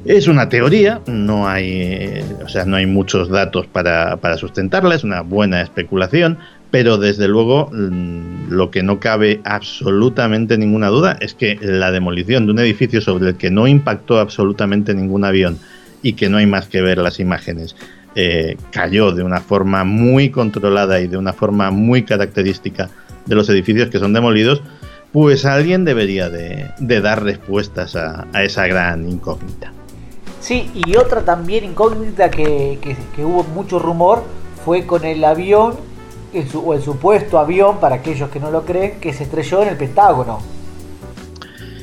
Es 0.05 0.27
una 0.27 0.49
teoría, 0.49 0.99
no 1.07 1.47
hay, 1.47 2.21
o 2.43 2.49
sea, 2.49 2.65
no 2.65 2.75
hay 2.75 2.85
muchos 2.85 3.29
datos 3.29 3.67
para, 3.67 4.37
sustentarla, 4.37 4.95
es 4.95 5.05
una 5.05 5.21
buena 5.21 5.61
especulación, 5.61 6.39
pero 6.71 6.97
desde 6.97 7.29
luego 7.29 7.69
mm, 7.71 8.49
lo 8.49 8.69
que 8.69 8.83
no 8.83 8.99
cabe 8.99 9.39
absolutamente 9.45 10.57
ninguna 10.57 10.89
duda 10.89 11.17
es 11.21 11.33
que 11.33 11.57
la 11.61 11.91
demolición 11.91 12.45
de 12.45 12.51
un 12.51 12.59
edificio 12.59 12.99
sobre 12.99 13.29
el 13.29 13.35
que 13.35 13.49
no 13.49 13.65
impactó 13.65 14.19
absolutamente 14.19 14.93
ningún 14.93 15.23
avión 15.23 15.57
y 16.01 16.13
que 16.13 16.27
no 16.27 16.35
hay 16.35 16.47
más 16.47 16.67
que 16.67 16.81
ver 16.81 16.97
las 16.97 17.21
imágenes, 17.21 17.77
eh, 18.15 18.57
cayó 18.71 19.13
de 19.13 19.23
una 19.23 19.39
forma 19.39 19.85
muy 19.85 20.31
controlada 20.31 20.99
y 20.99 21.07
de 21.07 21.15
una 21.15 21.31
forma 21.31 21.71
muy 21.71 22.03
característica 22.03 22.89
de 23.25 23.35
los 23.35 23.47
edificios 23.47 23.89
que 23.89 23.99
son 23.99 24.11
demolidos, 24.11 24.61
pues 25.13 25.45
alguien 25.45 25.85
debería 25.85 26.29
de, 26.29 26.73
dar 26.79 27.23
respuestas 27.23 27.95
a 27.95 28.43
esa 28.43 28.67
gran 28.67 29.07
incógnita. 29.07 29.71
Sí, 30.43 30.69
y 30.75 30.97
otra 30.97 31.23
también 31.23 31.63
incógnita 31.63 32.29
que, 32.29 32.77
hubo 33.19 33.45
mucho 33.45 33.79
rumor 33.79 34.25
fue 34.65 34.85
con 34.85 35.05
el 35.05 35.23
avión, 35.23 35.75
o 36.53 36.73
el 36.73 36.81
supuesto 36.81 37.39
avión, 37.39 37.79
para 37.79 37.95
aquellos 37.95 38.29
que 38.29 38.41
no 38.41 38.51
lo 38.51 38.65
creen, 38.65 38.99
que 38.99 39.13
se 39.13 39.23
estrelló 39.23 39.63
en 39.63 39.69
el 39.69 39.77
Pentágono. 39.77 40.39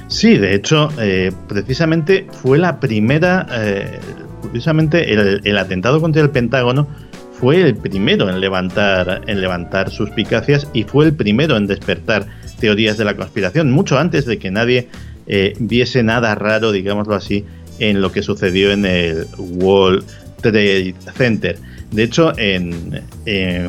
Sí, 0.08 0.36
de 0.36 0.54
hecho, 0.54 0.90
eh, 1.00 1.32
precisamente 1.48 2.26
fue 2.30 2.58
la 2.58 2.80
primera, 2.80 3.46
eh, 3.50 3.98
precisamente 4.42 5.10
el, 5.10 5.56
atentado 5.56 5.98
contra 5.98 6.20
el 6.20 6.28
Pentágono 6.28 6.86
fue 7.32 7.62
el 7.62 7.76
primero 7.76 8.28
en 8.28 8.40
levantar, 8.40 9.22
en 9.26 9.40
levantar 9.40 9.88
suspicacias 9.88 10.68
y 10.74 10.82
fue 10.82 11.06
el 11.06 11.14
primero 11.14 11.56
en 11.56 11.66
despertar 11.66 12.26
teorías 12.58 12.98
de 12.98 13.06
la 13.06 13.16
conspiración, 13.16 13.70
mucho 13.70 13.98
antes 13.98 14.26
de 14.26 14.38
que 14.38 14.50
nadie 14.50 14.88
eh, 15.26 15.54
viese 15.58 16.02
nada 16.02 16.34
raro, 16.34 16.72
digámoslo 16.72 17.14
así, 17.14 17.46
en 17.80 18.00
lo 18.00 18.12
que 18.12 18.22
sucedió 18.22 18.70
en 18.70 18.84
el 18.84 19.26
World 19.36 20.04
Trade 20.40 20.94
Center. 21.16 21.58
De 21.90 22.04
hecho, 22.04 22.32
en, 22.38 23.00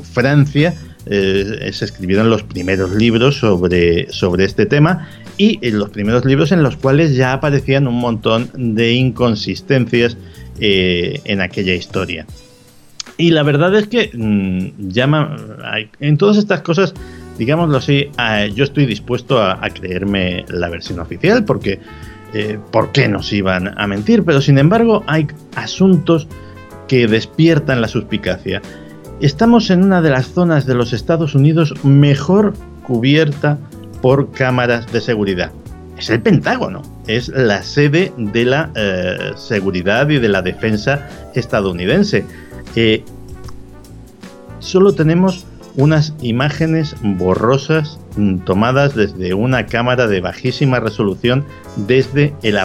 Francia 0.04 0.76
eh, 1.08 1.70
se 1.74 1.86
escribieron 1.86 2.30
los 2.30 2.44
primeros 2.44 2.92
libros 2.92 3.38
sobre, 3.38 4.12
sobre 4.12 4.46
este 4.46 4.68
tema 4.68 5.08
y 5.38 5.58
en 5.64 5.80
los 5.80 5.90
primeros 5.90 6.24
libros 6.26 6.52
en 6.52 6.62
los 6.62 6.78
cuales 6.78 7.16
ya 7.16 7.34
aparecían 7.34 7.88
un 7.88 7.96
montón 7.96 8.50
de 8.54 8.94
inconsistencias 8.94 10.16
eh, 10.60 11.20
en 11.26 11.42
aquella 11.42 11.74
historia. 11.74 12.28
Y 13.18 13.32
la 13.32 13.44
verdad 13.44 13.76
es 13.76 13.88
que 13.88 14.10
mm, 14.14 14.90
llama, 14.90 15.36
en 16.00 16.18
todas 16.18 16.38
estas 16.38 16.62
cosas, 16.62 16.94
digámoslo 17.38 17.78
así, 17.78 18.10
yo 18.56 18.64
estoy 18.64 18.86
dispuesto 18.86 19.42
a, 19.42 19.60
creerme 19.70 20.46
la 20.50 20.70
versión 20.70 21.00
oficial 21.00 21.46
porque 21.46 21.80
eh, 22.34 22.60
¿por 22.72 22.92
qué 22.92 23.08
nos 23.08 23.32
iban 23.34 23.78
a 23.80 23.88
mentir? 23.88 24.24
Pero 24.24 24.42
sin 24.42 24.58
embargo 24.58 25.04
hay 25.08 25.28
asuntos 25.56 26.28
que 26.88 27.08
despiertan 27.08 27.82
la 27.82 27.88
suspicacia. 27.88 28.62
Estamos 29.22 29.70
en 29.70 29.84
una 29.84 30.02
de 30.02 30.10
las 30.10 30.28
zonas 30.28 30.66
de 30.66 30.76
los 30.76 30.94
Estados 30.94 31.36
Unidos 31.36 31.74
mejor 31.84 32.54
cubierta 32.84 33.58
por 34.02 34.32
cámaras 34.32 34.92
de 34.92 35.00
seguridad. 35.00 35.52
Es 35.98 36.10
el 36.10 36.22
Pentágono, 36.22 36.82
es 37.08 37.28
la 37.30 37.62
sede 37.62 38.12
de 38.18 38.46
la 38.46 38.72
eh, 38.76 39.34
seguridad 39.36 40.10
y 40.10 40.18
de 40.18 40.30
la 40.30 40.42
defensa 40.42 41.08
estadounidense. 41.36 42.26
Eh, 42.76 43.04
solo 44.60 44.94
tenemos 44.94 45.46
unas 45.76 46.14
imágenes 46.22 46.96
borrosas 47.02 48.00
mm, 48.18 48.40
tomadas 48.40 48.96
desde 48.96 49.34
una 49.34 49.66
cámara 49.66 50.08
de 50.08 50.22
bajísima 50.22 50.80
resolución 50.80 51.46
desde 51.76 52.34
el 52.44 52.58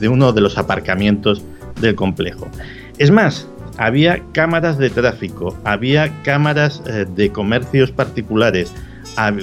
de 0.00 0.08
uno 0.08 0.32
de 0.32 0.40
los 0.40 0.58
aparcamientos 0.58 1.42
del 1.80 1.94
complejo. 1.94 2.48
Es 2.98 3.10
más, 3.10 3.48
había 3.78 4.22
cámaras 4.32 4.78
de 4.78 4.90
tráfico, 4.90 5.56
había 5.64 6.22
cámaras 6.22 6.82
eh, 6.86 7.06
de 7.14 7.30
comercios 7.30 7.90
particulares, 7.90 8.72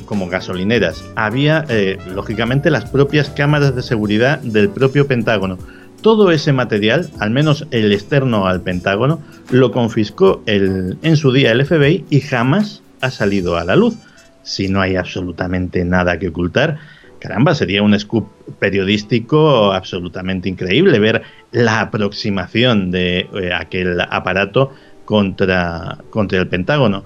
como 0.05 0.27
gasolineras, 0.27 1.03
había 1.15 1.65
eh, 1.69 1.97
lógicamente 2.13 2.69
las 2.69 2.89
propias 2.89 3.29
cámaras 3.29 3.75
de 3.75 3.81
seguridad 3.81 4.39
del 4.39 4.69
propio 4.69 5.07
Pentágono. 5.07 5.57
Todo 6.01 6.31
ese 6.31 6.51
material, 6.51 7.09
al 7.19 7.29
menos 7.29 7.67
el 7.71 7.91
externo 7.91 8.47
al 8.47 8.61
Pentágono, 8.61 9.21
lo 9.51 9.71
confiscó 9.71 10.41
en 10.45 11.17
su 11.17 11.31
día 11.31 11.51
el 11.51 11.65
FBI 11.65 12.05
y 12.09 12.21
jamás 12.21 12.81
ha 13.01 13.11
salido 13.11 13.57
a 13.57 13.65
la 13.65 13.75
luz. 13.75 13.95
Si 14.43 14.67
no 14.67 14.81
hay 14.81 14.95
absolutamente 14.95 15.85
nada 15.85 16.17
que 16.17 16.29
ocultar, 16.29 16.79
caramba, 17.19 17.53
sería 17.53 17.83
un 17.83 17.97
scoop 17.99 18.27
periodístico 18.57 19.71
absolutamente 19.71 20.49
increíble 20.49 20.97
ver 20.97 21.21
la 21.51 21.81
aproximación 21.81 22.89
de 22.89 23.29
eh, 23.33 23.53
aquel 23.53 24.01
aparato 24.01 24.71
contra, 25.05 25.99
contra 26.09 26.39
el 26.39 26.47
Pentágono. 26.47 27.03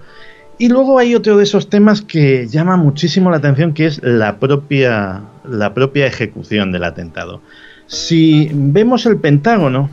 Y 0.58 0.70
luego 0.70 1.00
hay 1.00 1.16
otro 1.16 1.36
de 1.36 1.44
esos 1.44 1.70
temas 1.70 2.02
que 2.02 2.48
llama 2.48 2.78
muchísimo 2.78 3.30
la 3.30 3.38
atención, 3.38 3.74
que 3.74 3.88
es 3.88 4.02
la 4.02 4.40
propia, 4.40 5.24
la 5.44 5.74
propia 5.74 6.08
ejecución 6.08 6.72
del 6.72 6.86
atentado. 6.86 7.42
Si 7.88 8.50
vemos 8.52 9.06
el 9.06 9.18
Pentágono, 9.18 9.90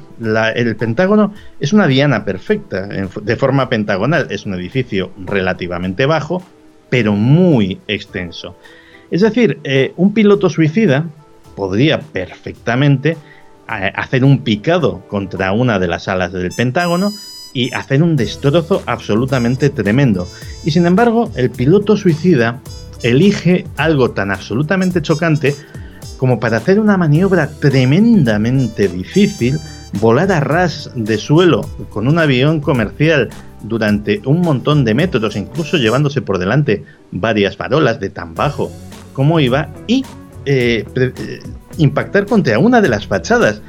el 0.55 0.77
Pentágono 0.77 1.35
es 1.61 1.73
una 1.73 1.87
diana 1.87 2.25
perfecta, 2.25 2.87
de 2.87 3.37
forma 3.37 3.69
pentagonal. 3.69 4.29
Es 4.31 4.47
un 4.47 4.55
edificio 4.55 5.11
relativamente 5.19 6.07
bajo, 6.07 6.43
pero 6.89 7.13
muy 7.13 7.81
extenso. 7.89 8.57
Es 9.11 9.21
decir, 9.21 9.61
eh, 9.65 9.93
un 9.97 10.15
piloto 10.15 10.49
suicida 10.49 11.07
podría 11.55 12.01
perfectamente 12.01 13.11
eh, 13.11 13.93
hacer 13.95 14.25
un 14.25 14.39
picado 14.39 15.03
contra 15.09 15.53
una 15.53 15.79
de 15.79 15.89
las 15.89 16.09
alas 16.09 16.33
del 16.33 16.51
Pentágono 16.57 17.13
y 17.53 17.73
hacer 17.75 18.03
un 18.03 18.17
destrozo 18.17 18.83
absolutamente 18.87 19.69
tremendo. 19.69 20.27
Y 20.65 20.71
sin 20.71 20.87
embargo, 20.87 21.31
el 21.37 21.51
piloto 21.51 21.97
suicida 21.97 22.61
elige 23.03 23.67
algo 23.77 24.13
tan 24.13 24.31
absolutamente 24.31 25.03
chocante 25.03 25.55
como 26.23 26.38
para 26.38 26.59
hacer 26.59 26.79
una 26.79 26.97
maniobra 26.97 27.49
tremendamente 27.49 28.87
difícil, 28.87 29.59
volar 29.95 30.31
a 30.31 30.38
ras 30.38 30.88
de 30.95 31.19
suelo 31.19 31.69
con 31.88 32.07
un 32.07 32.17
avión 32.21 32.61
comercial 32.61 33.29
durante 33.64 34.23
un 34.25 34.41
montón 34.41 34.85
de 34.85 34.95
metros, 34.95 35.35
incluso 35.35 35.79
llevándose 35.79 36.23
por 36.23 36.38
delante 36.38 36.85
varias 37.11 37.57
farolas 37.57 37.99
de 37.99 38.09
tan 38.09 38.37
bajo 38.37 38.71
como 39.12 39.41
iba, 39.41 39.71
y 39.88 40.05
eh, 40.47 40.85
eh, 40.95 41.41
impactar 41.79 42.26
contra 42.26 42.57
una 42.61 42.81
de 42.81 42.88
las 42.88 43.05
fachadas. 43.05 43.61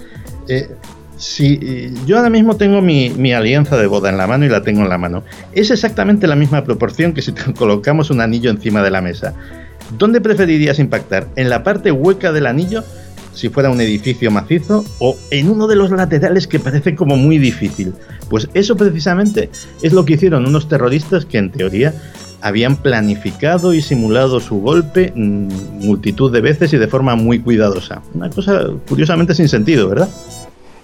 Eh, 0.48 0.70
si 1.18 1.92
yo 2.06 2.18
ahora 2.18 2.30
mismo 2.30 2.56
tengo 2.56 2.84
mi, 2.84 3.10
mi, 3.10 3.34
alianza 3.34 3.78
de 3.78 3.88
boda 3.88 4.12
en 4.12 4.18
la 4.18 4.28
mano 4.28 4.46
y 4.46 4.50
la 4.50 4.62
tengo 4.62 4.84
en 4.84 4.90
la 4.90 5.00
mano, 5.00 5.24
es 5.54 5.72
exactamente 5.72 6.28
la 6.28 6.36
misma 6.36 6.64
proporción 6.64 7.14
que 7.14 7.24
si 7.24 7.32
colocamos 7.58 8.12
un 8.12 8.22
anillo 8.22 8.52
encima 8.52 8.84
de 8.84 8.92
la 8.92 9.02
mesa. 9.02 9.34
¿Dónde 9.98 10.22
preferirías 10.22 10.80
impactar? 10.80 11.28
¿En 11.36 11.50
la 11.50 11.64
parte 11.64 11.92
hueca 11.92 12.32
del 12.32 12.48
anillo, 12.48 12.84
si 13.34 13.50
fuera 13.50 13.70
un 13.70 13.82
edificio 13.82 14.32
macizo, 14.32 14.84
o 15.00 15.16
en 15.32 15.50
uno 15.50 15.68
de 15.68 15.76
los 15.76 15.92
laterales 15.92 16.48
que 16.48 16.60
parece 16.60 16.96
como 16.96 17.16
muy 17.16 17.38
difícil? 17.38 17.94
Pues 18.30 18.50
eso 18.54 18.76
precisamente 18.76 19.50
es 19.82 19.94
lo 19.94 20.06
que 20.06 20.14
hicieron 20.14 20.46
unos 20.46 20.68
terroristas 20.68 21.26
que 21.26 21.38
en 21.38 21.52
teoría 21.52 21.94
habían 22.42 22.76
planificado 22.76 23.74
y 23.74 23.82
simulado 23.82 24.40
su 24.40 24.60
golpe 24.60 25.14
mm, 25.16 25.86
multitud 25.86 26.32
de 26.32 26.42
veces 26.42 26.74
y 26.74 26.78
de 26.78 26.88
forma 26.88 27.16
muy 27.16 27.40
cuidadosa. 27.40 28.02
Una 28.14 28.30
cosa 28.30 28.68
curiosamente 28.88 29.34
sin 29.34 29.48
sentido, 29.48 29.88
¿verdad? 29.88 30.10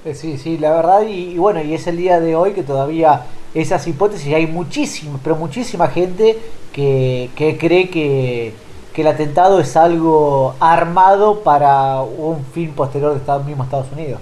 Eh, 0.06 0.14
sí, 0.16 0.38
sí, 0.38 0.58
la 0.58 0.72
verdad, 0.72 1.02
y, 1.06 1.38
bueno, 1.38 1.62
y 1.62 1.74
es 1.74 1.86
el 1.88 1.98
día 1.98 2.22
de 2.22 2.34
hoy 2.36 2.54
que 2.54 2.64
todavía 2.64 3.24
esas 3.54 3.86
hipótesis, 3.88 4.34
hay 4.34 4.48
muchísima, 4.48 5.20
pero 5.22 5.36
muchísima 5.36 5.88
gente 5.88 6.38
que, 6.72 7.30
que 7.36 7.58
cree 7.58 7.90
que, 7.90 8.54
el 9.02 9.08
atentado 9.08 9.60
es 9.60 9.76
algo 9.76 10.56
armado 10.60 11.42
para 11.42 12.02
un 12.02 12.44
fin 12.46 12.72
posterior 12.72 13.12
de 13.14 13.20
Estados, 13.20 13.46
mismo 13.46 13.64
Estados 13.64 13.88
Unidos. 13.92 14.20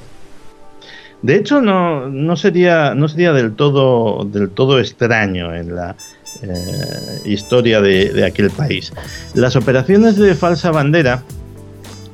De 1.22 1.36
hecho, 1.36 1.62
no, 1.62 2.07
no, 2.10 2.36
sería, 2.36 2.93
no 2.93 3.07
sería 3.07 3.34
del 3.34 3.55
todo, 3.55 4.24
del 4.24 4.50
todo 4.50 4.79
extraño 4.79 5.53
en 5.55 5.75
la 5.75 5.96
eh, 6.43 7.22
historia 7.25 7.81
de, 7.81 8.10
de, 8.13 8.25
aquel 8.25 8.51
país. 8.51 8.93
Las 9.34 9.55
operaciones 9.55 10.17
de 10.17 10.36
falsa 10.36 10.69
bandera 10.69 11.24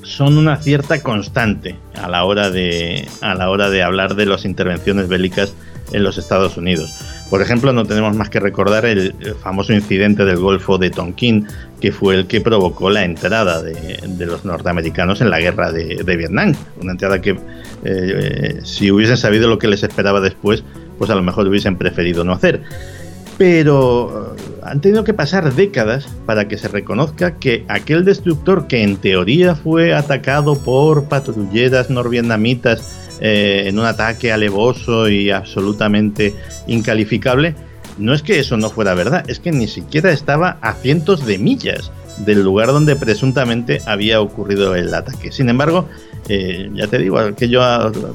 son 0.04 0.38
una 0.38 0.58
cierta 0.58 1.02
constante 1.02 1.76
a 1.96 2.08
la 2.08 2.24
hora 2.24 2.50
de, 2.50 3.08
a 3.22 3.36
la 3.36 3.50
hora 3.50 3.70
de 3.70 3.84
hablar 3.84 4.16
de 4.16 4.26
las 4.26 4.46
intervenciones 4.46 5.08
bélicas 5.08 5.54
en 5.92 6.04
los 6.04 6.18
Estados 6.18 6.58
Unidos. 6.58 6.94
Por 7.34 7.42
ejemplo, 7.42 7.74
no 7.74 7.84
tenemos 7.84 8.16
más 8.16 8.30
que 8.30 8.40
recordar 8.40 8.86
el 8.86 9.12
famoso 9.42 9.74
incidente 9.74 10.24
del 10.24 10.38
Golfo 10.38 10.78
de 10.78 10.92
Tonkin, 10.92 11.48
que 11.82 11.92
fue 11.92 12.14
el 12.14 12.28
que 12.28 12.42
provocó 12.42 12.92
la 12.92 13.06
entrada 13.06 13.60
de, 13.60 13.98
los 14.24 14.46
norteamericanos 14.46 15.20
en 15.20 15.32
la 15.32 15.40
guerra 15.40 15.72
de, 15.72 16.16
Vietnam. 16.16 16.54
Una 16.80 16.92
entrada 16.92 17.22
que, 17.22 17.36
eh, 17.86 18.60
si 18.64 18.92
hubiesen 18.92 19.18
sabido 19.18 19.48
lo 19.48 19.58
que 19.58 19.68
les 19.68 19.82
esperaba 19.82 20.22
después, 20.22 20.64
pues 21.00 21.10
a 21.10 21.16
lo 21.16 21.24
mejor 21.24 21.48
hubiesen 21.48 21.76
preferido 21.76 22.24
no 22.24 22.34
hacer. 22.34 22.62
Pero 23.40 24.36
eh, 24.38 24.42
han 24.62 24.80
tenido 24.82 25.04
que 25.04 25.16
pasar 25.16 25.56
décadas 25.56 26.08
para 26.28 26.48
que 26.48 26.60
se 26.60 26.68
reconozca 26.68 27.40
que 27.40 27.66
aquel 27.68 28.06
destructor 28.06 28.68
que 28.68 28.84
en 28.84 28.98
teoría 28.98 29.56
fue 29.56 29.96
atacado 29.96 30.54
por 30.54 31.06
patrulleras 31.06 31.90
norvietnamitas 31.90 33.03
eh, 33.20 33.64
en 33.68 33.80
un 33.80 33.86
ataque 33.86 34.32
alevoso 34.32 35.10
y 35.10 35.32
absolutamente 35.32 36.34
incalificable, 36.68 37.56
no 37.98 38.14
es 38.14 38.22
que 38.22 38.40
eso 38.40 38.58
no 38.58 38.70
fuera 38.70 38.94
verdad, 38.94 39.24
es 39.30 39.40
que 39.40 39.52
ni 39.52 39.68
siquiera 39.68 40.12
estaba 40.12 40.58
a 40.62 40.74
cientos 40.74 41.26
de 41.26 41.38
millas 41.38 41.92
del 42.18 42.44
lugar 42.44 42.70
donde 42.70 42.96
presuntamente 42.96 43.82
había 43.86 44.22
ocurrido 44.22 44.76
el 44.76 44.94
ataque. 44.94 45.32
Sin 45.32 45.50
embargo, 45.50 45.88
eh, 46.30 46.70
ya 46.74 46.88
te 46.88 47.00
digo, 47.00 47.20
aquello 47.20 47.62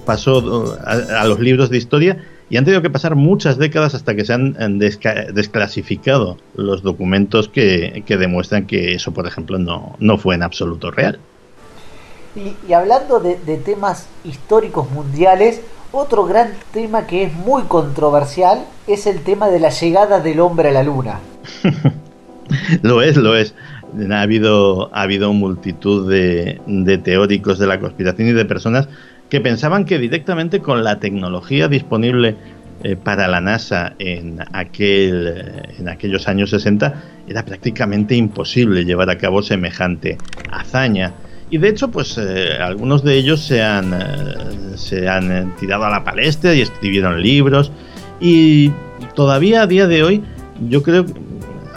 pasó 0.05 0.77
a, 0.85 1.27
los 1.27 1.41
libros 1.41 1.71
de 1.71 1.79
historia 1.79 2.25
y 2.51 2.57
han 2.57 2.65
tenido 2.65 2.81
que 2.81 2.91
pasar 2.91 3.15
muchas 3.15 3.59
décadas 3.59 3.95
hasta 3.95 4.15
que 4.15 4.25
se 4.25 4.33
han 4.33 4.79
desclasificado 4.79 6.39
los 6.55 6.83
documentos 6.83 7.49
que, 7.49 8.03
demuestran 8.09 8.67
que 8.67 8.95
eso, 8.95 9.13
por 9.13 9.27
ejemplo, 9.27 9.59
no, 9.59 9.97
no 9.99 10.17
fue 10.17 10.35
en 10.35 10.43
absoluto 10.43 10.91
real. 10.91 11.19
Y, 12.37 12.73
hablando 12.73 13.21
de, 13.21 13.35
temas 13.57 14.07
históricos 14.25 14.91
mundiales, 14.91 15.61
otro 15.93 16.27
gran 16.27 16.53
tema 16.73 17.07
que 17.07 17.25
es 17.25 17.33
muy 17.33 17.63
controversial 17.63 18.65
es 18.87 19.07
el 19.07 19.23
tema 19.23 19.49
de 19.49 19.61
la 19.61 19.71
llegada 19.71 20.21
del 20.21 20.41
hombre 20.41 20.69
a 20.69 20.73
la 20.73 20.83
luna. 20.83 21.21
lo 22.83 23.03
es, 23.03 23.17
lo 23.17 23.37
es. 23.37 23.55
Ha 24.11 24.21
habido, 24.21 24.95
ha 24.95 25.03
habido 25.03 25.33
multitud 25.33 26.11
de, 26.11 27.01
teóricos 27.03 27.59
de 27.59 27.67
la 27.67 27.81
conspiración 27.81 28.29
y 28.29 28.33
de 28.33 28.45
personas 28.45 28.89
que 29.31 29.41
pensaban 29.41 29.85
que 29.85 29.99
directamente 29.99 30.61
con 30.61 30.85
la 30.85 31.01
tecnología 31.01 31.69
disponible 31.69 32.37
eh, 32.83 32.97
para 32.97 33.27
la 33.27 33.41
NASA 33.41 33.95
en, 33.99 34.41
aquel, 34.53 35.73
en 35.79 35.89
aquellos 35.89 36.29
años 36.29 36.51
60 36.51 36.95
era 37.27 37.45
prácticamente 37.45 38.15
imposible 38.15 38.85
llevar 38.85 39.11
a 39.11 39.19
cabo 39.19 39.43
semejante 39.43 40.19
hazaña. 40.51 41.13
Y 41.51 41.59
de 41.59 41.69
hecho, 41.69 41.91
pues 41.91 42.19
eh, 42.19 42.59
algunos 42.61 43.03
de 43.03 43.15
ellos 43.15 43.41
se 43.41 43.63
han, 43.63 43.95
se 44.77 45.09
han 45.09 45.57
tirado 45.57 45.85
a 45.85 45.91
la 45.91 46.05
palestra 46.05 46.55
y 46.55 46.61
escribieron 46.61 47.23
libros. 47.23 47.73
Y 48.21 48.71
todavía 49.15 49.63
a 49.63 49.67
día 49.67 49.87
de 49.87 50.03
hoy, 50.03 50.25
yo 50.69 50.83
creo 50.83 51.07
que 51.07 51.15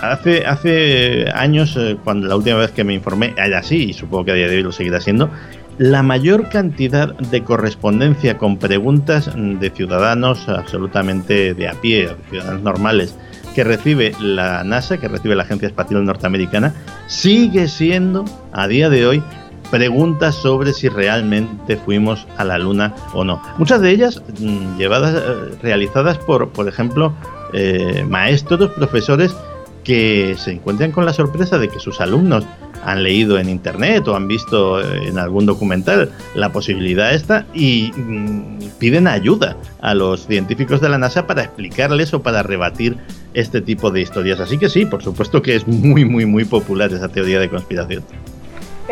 hace, 0.01 0.45
hace 0.45 1.25
años, 1.33 1.77
cuando 2.03 2.27
la 2.27 2.35
última 2.35 2.57
vez 2.57 2.71
que 2.71 2.83
me 2.83 2.93
informé, 2.93 3.33
era 3.37 3.59
así, 3.59 3.89
y 3.89 3.93
supongo 3.93 4.25
que 4.25 4.31
a 4.31 4.35
día 4.35 4.47
de 4.47 4.57
hoy 4.57 4.63
lo 4.63 4.71
seguirá 4.71 4.99
siendo, 4.99 5.29
la 5.77 6.03
mayor 6.03 6.49
cantidad 6.49 7.15
de 7.15 7.43
correspondencia 7.43 8.37
con 8.37 8.57
preguntas 8.57 9.31
de 9.35 9.69
ciudadanos 9.69 10.47
absolutamente 10.49 11.53
de 11.53 11.67
a 11.67 11.73
pie, 11.73 12.09
ciudadanos 12.29 12.61
normales, 12.61 13.15
que 13.55 13.63
recibe 13.63 14.13
la 14.19 14.63
NASA, 14.63 14.97
que 14.97 15.07
recibe 15.07 15.35
la 15.35 15.43
Agencia 15.43 15.67
Espacial 15.67 16.05
Norteamericana, 16.05 16.73
sigue 17.07 17.67
siendo 17.67 18.25
a 18.51 18.67
día 18.67 18.89
de 18.89 19.05
hoy 19.05 19.23
preguntas 19.71 20.35
sobre 20.35 20.73
si 20.73 20.89
realmente 20.89 21.77
fuimos 21.77 22.27
a 22.37 22.43
la 22.43 22.59
Luna 22.59 22.93
o 23.13 23.23
no. 23.23 23.41
Muchas 23.57 23.81
de 23.81 23.89
ellas 23.89 24.21
mm, 24.39 24.77
llevadas, 24.77 25.15
eh, 25.15 25.55
realizadas 25.63 26.17
por, 26.19 26.49
por 26.49 26.67
ejemplo, 26.67 27.13
eh, 27.53 28.05
maestros, 28.07 28.69
profesores 28.71 29.35
que 29.83 30.35
se 30.37 30.51
encuentran 30.51 30.91
con 30.91 31.05
la 31.05 31.13
sorpresa 31.13 31.57
de 31.57 31.67
que 31.67 31.79
sus 31.79 32.01
alumnos 32.01 32.45
han 32.83 33.03
leído 33.03 33.37
en 33.39 33.49
internet 33.49 34.07
o 34.07 34.15
han 34.15 34.27
visto 34.27 34.81
en 34.81 35.17
algún 35.17 35.45
documental 35.45 36.11
la 36.35 36.51
posibilidad 36.51 37.13
esta 37.13 37.45
y 37.53 37.91
mm, 37.95 38.59
piden 38.79 39.07
ayuda 39.07 39.57
a 39.81 39.93
los 39.93 40.27
científicos 40.27 40.81
de 40.81 40.89
la 40.89 40.97
NASA 40.97 41.27
para 41.27 41.43
explicarles 41.43 42.13
o 42.13 42.21
para 42.21 42.43
rebatir 42.43 42.97
este 43.33 43.61
tipo 43.61 43.91
de 43.91 44.01
historias. 44.01 44.39
Así 44.39 44.57
que 44.57 44.69
sí, 44.69 44.85
por 44.85 45.03
supuesto 45.03 45.41
que 45.41 45.55
es 45.55 45.67
muy, 45.67 46.05
muy, 46.05 46.25
muy 46.25 46.45
popular 46.45 46.91
esa 46.91 47.09
teoría 47.09 47.39
de 47.39 47.49
conspiración. 47.49 48.03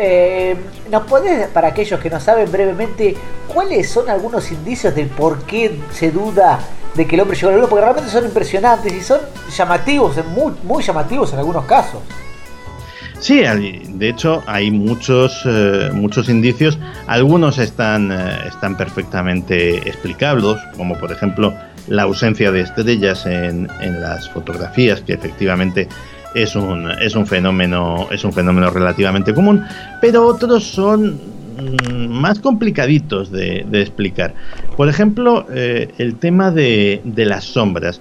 Eh, 0.02 0.56
¿Nos 0.90 1.04
puedes, 1.04 1.48
para 1.48 1.68
aquellos 1.68 2.00
que 2.00 2.08
no 2.08 2.18
saben 2.18 2.50
brevemente, 2.50 3.14
cuáles 3.46 3.90
son 3.90 4.08
algunos 4.08 4.50
indicios 4.50 4.94
de 4.94 5.04
por 5.04 5.42
qué 5.42 5.78
se 5.92 6.10
duda 6.10 6.58
de 6.94 7.06
que 7.06 7.16
el 7.16 7.20
hombre 7.20 7.36
llegó 7.36 7.50
a 7.50 7.56
la? 7.56 7.66
Porque 7.66 7.84
realmente 7.84 8.10
son 8.10 8.24
impresionantes 8.24 8.90
y 8.94 9.02
son 9.02 9.20
llamativos, 9.54 10.16
muy, 10.64 10.82
llamativos 10.82 11.34
en 11.34 11.40
algunos 11.40 11.66
casos. 11.66 12.00
Sí, 13.18 13.42
de 13.42 14.08
hecho 14.08 14.42
hay 14.46 14.70
muchos, 14.70 15.42
eh, 15.44 15.90
muchos 15.92 16.30
indicios. 16.30 16.78
Algunos 17.06 17.58
están, 17.58 18.10
eh, 18.10 18.48
están 18.48 18.78
perfectamente 18.78 19.86
explicables, 19.86 20.56
como 20.78 20.96
por 20.96 21.12
ejemplo 21.12 21.54
la 21.88 22.04
ausencia 22.04 22.50
de 22.50 22.62
estrellas 22.62 23.26
en 23.26 23.68
las 24.00 24.30
fotografías, 24.30 25.02
que 25.02 25.12
efectivamente 25.12 25.88
es 26.34 26.56
un, 26.56 26.90
es 26.90 27.14
un 27.14 27.26
fenómeno 27.26 28.08
es 28.10 28.24
un 28.24 28.32
fenómeno 28.32 28.70
relativamente 28.70 29.34
común, 29.34 29.64
pero 30.00 30.26
otros 30.26 30.64
son 30.64 31.18
mm, 31.58 32.06
más 32.08 32.38
complicaditos 32.38 33.30
de, 33.30 33.66
explicar. 33.72 34.34
Por 34.76 34.88
ejemplo, 34.88 35.46
eh, 35.52 35.88
el 35.98 36.16
tema 36.16 36.50
de, 36.50 37.00
de 37.04 37.24
las 37.24 37.44
sombras. 37.44 38.00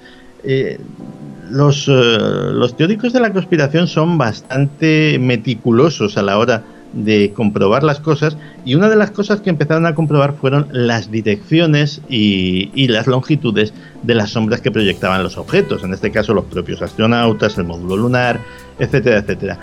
Los, 1.51 1.87
eh, 1.87 1.91
los 1.91 2.77
teóricos 2.77 3.11
de 3.11 3.19
la 3.19 3.33
conspiración 3.33 3.87
son 3.87 4.17
bastante 4.17 5.17
meticulosos 5.19 6.17
a 6.17 6.21
la 6.21 6.37
hora 6.37 6.63
de 6.93 7.31
comprobar 7.33 7.83
las 7.83 7.99
cosas 7.99 8.37
y 8.65 8.75
una 8.75 8.89
de 8.89 8.95
las 8.95 9.11
cosas 9.11 9.41
que 9.41 9.49
empezaron 9.49 9.85
a 9.85 9.95
comprobar 9.95 10.33
fueron 10.33 10.67
las 10.71 11.11
direcciones 11.11 12.01
y, 12.09 12.87
las 12.87 13.07
longitudes 13.07 13.73
de 14.01 14.15
las 14.15 14.31
sombras 14.31 14.61
que 14.61 14.71
proyectaban 14.71 15.21
los 15.21 15.37
objetos, 15.37 15.83
en 15.83 15.93
este 15.93 16.11
caso 16.11 16.33
los 16.33 16.45
propios 16.45 16.81
astronautas, 16.81 17.57
el 17.57 17.65
módulo 17.65 17.97
lunar, 17.97 18.39
etcétera, 18.79 19.19
etcétera. 19.19 19.59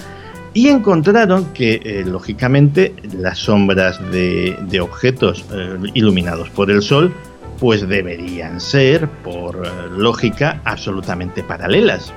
Y 0.55 0.69
encontraron 0.69 1.47
que, 1.53 1.81
eh, 1.85 2.05
lógicamente, 2.07 2.95
las 3.19 3.39
sombras 3.39 4.01
de, 4.11 4.57
de 4.71 4.81
objetos 4.81 5.45
eh, 5.53 5.77
iluminados 5.93 6.49
por 6.51 6.71
el 6.71 6.81
Sol 6.81 7.13
pues 7.59 7.87
deberían 7.89 8.61
ser, 8.61 9.09
por 9.09 9.67
eh, 9.67 9.71
lógica, 9.97 10.61
absolutamente 10.65 11.43
paralelas. 11.43 12.13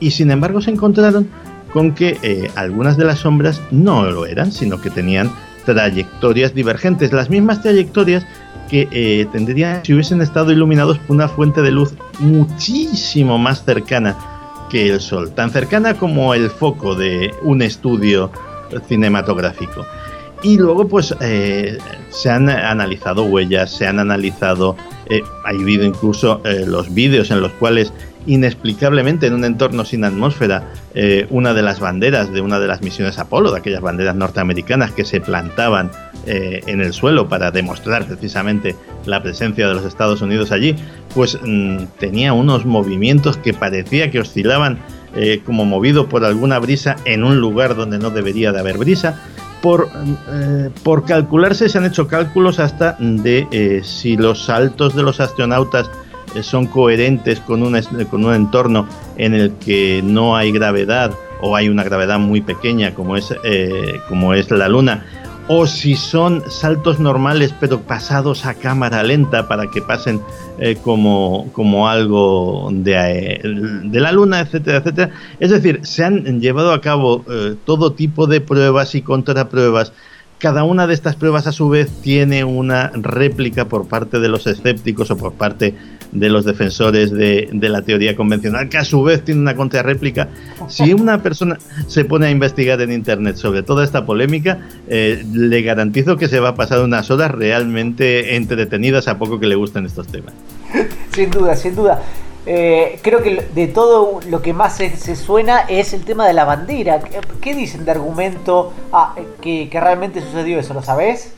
Y 0.00 0.12
sin 0.12 0.30
embargo 0.30 0.60
se 0.60 0.70
encontraron 0.70 1.28
con 1.72 1.94
que 1.94 2.18
eh, 2.22 2.50
algunas 2.56 2.96
de 2.96 3.04
las 3.04 3.20
sombras 3.20 3.60
no 3.70 4.04
lo 4.10 4.26
eran, 4.26 4.52
sino 4.52 4.80
que 4.80 4.90
tenían 4.90 5.30
trayectorias 5.64 6.54
divergentes, 6.54 7.12
las 7.12 7.30
mismas 7.30 7.62
trayectorias 7.62 8.26
que 8.70 8.88
eh, 8.90 9.26
tendrían 9.32 9.84
si 9.84 9.94
hubiesen 9.94 10.20
estado 10.22 10.52
iluminados 10.52 10.98
por 10.98 11.16
una 11.16 11.28
fuente 11.28 11.62
de 11.62 11.70
luz 11.70 11.94
muchísimo 12.20 13.38
más 13.38 13.64
cercana 13.64 14.16
que 14.70 14.88
el 14.90 15.00
Sol, 15.00 15.32
tan 15.32 15.50
cercana 15.50 15.94
como 15.94 16.34
el 16.34 16.50
foco 16.50 16.94
de 16.94 17.32
un 17.42 17.62
estudio 17.62 18.30
cinematográfico. 18.86 19.86
Y 20.42 20.56
luego, 20.56 20.86
pues, 20.86 21.14
eh, 21.20 21.78
se 22.10 22.30
han 22.30 22.48
analizado 22.48 23.24
huellas, 23.24 23.70
se 23.70 23.86
han 23.86 23.98
analizado, 23.98 24.76
eh, 25.06 25.22
ha 25.44 25.48
habido 25.48 25.84
incluso 25.84 26.40
los 26.66 26.92
vídeos 26.94 27.30
en 27.30 27.40
los 27.40 27.50
cuales, 27.52 27.92
inexplicablemente, 28.28 29.26
en 29.26 29.34
un 29.34 29.44
entorno 29.44 29.84
sin 29.84 30.04
atmósfera, 30.04 30.72
una 31.30 31.54
de 31.54 31.62
las 31.62 31.80
banderas 31.80 32.32
de 32.32 32.40
una 32.40 32.60
de 32.60 32.68
las 32.68 32.82
misiones 32.82 33.18
Apolo, 33.18 33.50
de 33.50 33.58
aquellas 33.58 33.80
banderas 33.80 34.14
norteamericanas 34.14 34.92
que 34.92 35.04
se 35.04 35.20
plantaban 35.20 35.90
en 36.26 36.80
el 36.80 36.92
suelo 36.92 37.28
para 37.28 37.50
demostrar 37.50 38.06
precisamente 38.06 38.76
la 39.06 39.22
presencia 39.22 39.66
de 39.66 39.74
los 39.74 39.84
Estados 39.84 40.20
Unidos 40.22 40.52
allí, 40.52 40.76
pues 41.14 41.38
mm, 41.42 41.84
tenía 41.98 42.32
unos 42.32 42.66
movimientos 42.66 43.36
que 43.36 43.54
parecía 43.54 44.10
que 44.10 44.20
oscilaban 44.20 44.78
como 45.44 45.64
movido 45.64 46.08
por 46.08 46.24
alguna 46.24 46.58
brisa 46.58 46.96
en 47.04 47.24
un 47.24 47.40
lugar 47.40 47.74
donde 47.74 47.98
no 47.98 48.10
debería 48.10 48.52
de 48.52 48.60
haber 48.60 48.78
brisa. 48.78 49.20
Por, 49.60 49.88
eh, 50.30 50.70
por 50.84 51.04
calcularse 51.04 51.68
se 51.68 51.78
han 51.78 51.84
hecho 51.84 52.06
cálculos 52.06 52.60
hasta 52.60 52.96
de 53.00 53.48
eh, 53.50 53.80
si 53.82 54.16
los 54.16 54.44
saltos 54.44 54.94
de 54.94 55.02
los 55.02 55.18
astronautas 55.18 55.88
eh, 55.88 55.90
son 56.42 56.66
coherentes 56.66 57.40
con 57.40 57.62
un, 57.62 57.80
con 58.10 58.24
un 58.24 58.34
entorno 58.34 58.86
en 59.16 59.34
el 59.34 59.52
que 59.54 60.00
no 60.04 60.36
hay 60.36 60.52
gravedad 60.52 61.12
o 61.40 61.54
hay 61.54 61.68
una 61.68 61.84
gravedad 61.84 62.18
muy 62.18 62.40
pequeña 62.40 62.94
como 62.94 63.16
es, 63.16 63.34
como 64.08 64.34
es 64.34 64.50
la 64.50 64.68
Luna 64.68 65.04
o 65.48 65.66
si 65.66 65.96
son 65.96 66.42
saltos 66.48 67.00
normales 67.00 67.54
pero 67.58 67.80
pasados 67.80 68.44
a 68.44 68.54
cámara 68.54 69.02
lenta 69.02 69.48
para 69.48 69.66
que 69.66 69.80
pasen 69.80 70.20
eh, 70.58 70.76
como, 70.82 71.50
como 71.52 71.88
algo 71.88 72.68
de, 72.70 72.92
eh, 72.94 73.40
de, 73.42 74.00
la 74.00 74.12
luna, 74.12 74.40
etcétera, 74.40 74.78
etcétera. 74.78 75.10
Es 75.40 75.50
decir, 75.50 75.80
se 75.84 76.04
han 76.04 76.40
llevado 76.40 76.72
a 76.72 76.80
cabo 76.80 77.24
eh, 77.30 77.56
todo 77.64 77.92
tipo 77.92 78.26
de 78.26 78.40
pruebas 78.40 78.94
y 78.94 79.02
contrapruebas 79.02 79.92
cada 80.38 80.62
una 80.62 80.86
de 80.86 80.94
estas 80.94 81.16
pruebas 81.16 81.48
a 81.48 81.52
su 81.52 81.68
vez 81.68 81.90
tiene 82.00 82.44
una 82.44 82.92
réplica 82.94 83.64
por 83.64 83.88
parte 83.88 84.20
de 84.20 84.28
los 84.28 84.46
escépticos 84.46 85.10
o 85.10 85.16
por 85.16 85.32
parte 85.32 85.74
de 86.12 86.28
los 86.28 86.44
defensores 86.44 87.10
de, 87.10 87.48
la 87.52 87.82
teoría 87.82 88.16
convencional, 88.16 88.68
que 88.68 88.78
a 88.78 88.84
su 88.84 89.02
vez 89.02 89.24
tiene 89.24 89.40
una 89.40 89.54
contrarréplica. 89.54 90.28
Si 90.68 90.92
una 90.92 91.22
persona 91.22 91.58
se 91.86 92.04
pone 92.04 92.26
a 92.26 92.30
investigar 92.30 92.80
en 92.80 92.92
Internet 92.92 93.36
sobre 93.36 93.62
toda 93.62 93.84
esta 93.84 94.06
polémica, 94.06 94.58
eh, 94.88 95.24
le 95.32 95.62
garantizo 95.62 96.16
que 96.16 96.28
se 96.28 96.40
va 96.40 96.50
a 96.50 96.54
pasar 96.54 96.80
unas 96.80 97.10
horas 97.10 97.30
realmente 97.30 98.36
entretenidas 98.36 99.08
a 99.08 99.18
poco 99.18 99.38
que 99.38 99.46
le 99.46 99.54
gusten 99.54 99.86
estos 99.86 100.06
temas. 100.06 100.34
Sin 101.12 101.30
duda, 101.30 101.56
sin 101.56 101.74
duda. 101.74 102.02
Eh, 102.50 102.98
creo 103.02 103.22
que 103.22 103.44
de 103.54 103.66
todo 103.66 104.20
lo 104.26 104.40
que 104.40 104.54
más 104.54 104.76
se, 104.76 105.16
suena 105.16 105.60
es 105.68 105.92
el 105.92 106.04
tema 106.04 106.26
de 106.26 106.32
la 106.32 106.46
bandera. 106.46 106.98
¿Qué 107.42 107.54
dicen 107.54 107.84
de 107.84 107.90
argumento 107.90 108.72
ah, 108.90 109.14
que, 109.42 109.68
realmente 109.70 110.22
sucedió 110.22 110.58
eso? 110.58 110.72
¿Lo 110.72 110.82
sabes? 110.82 111.34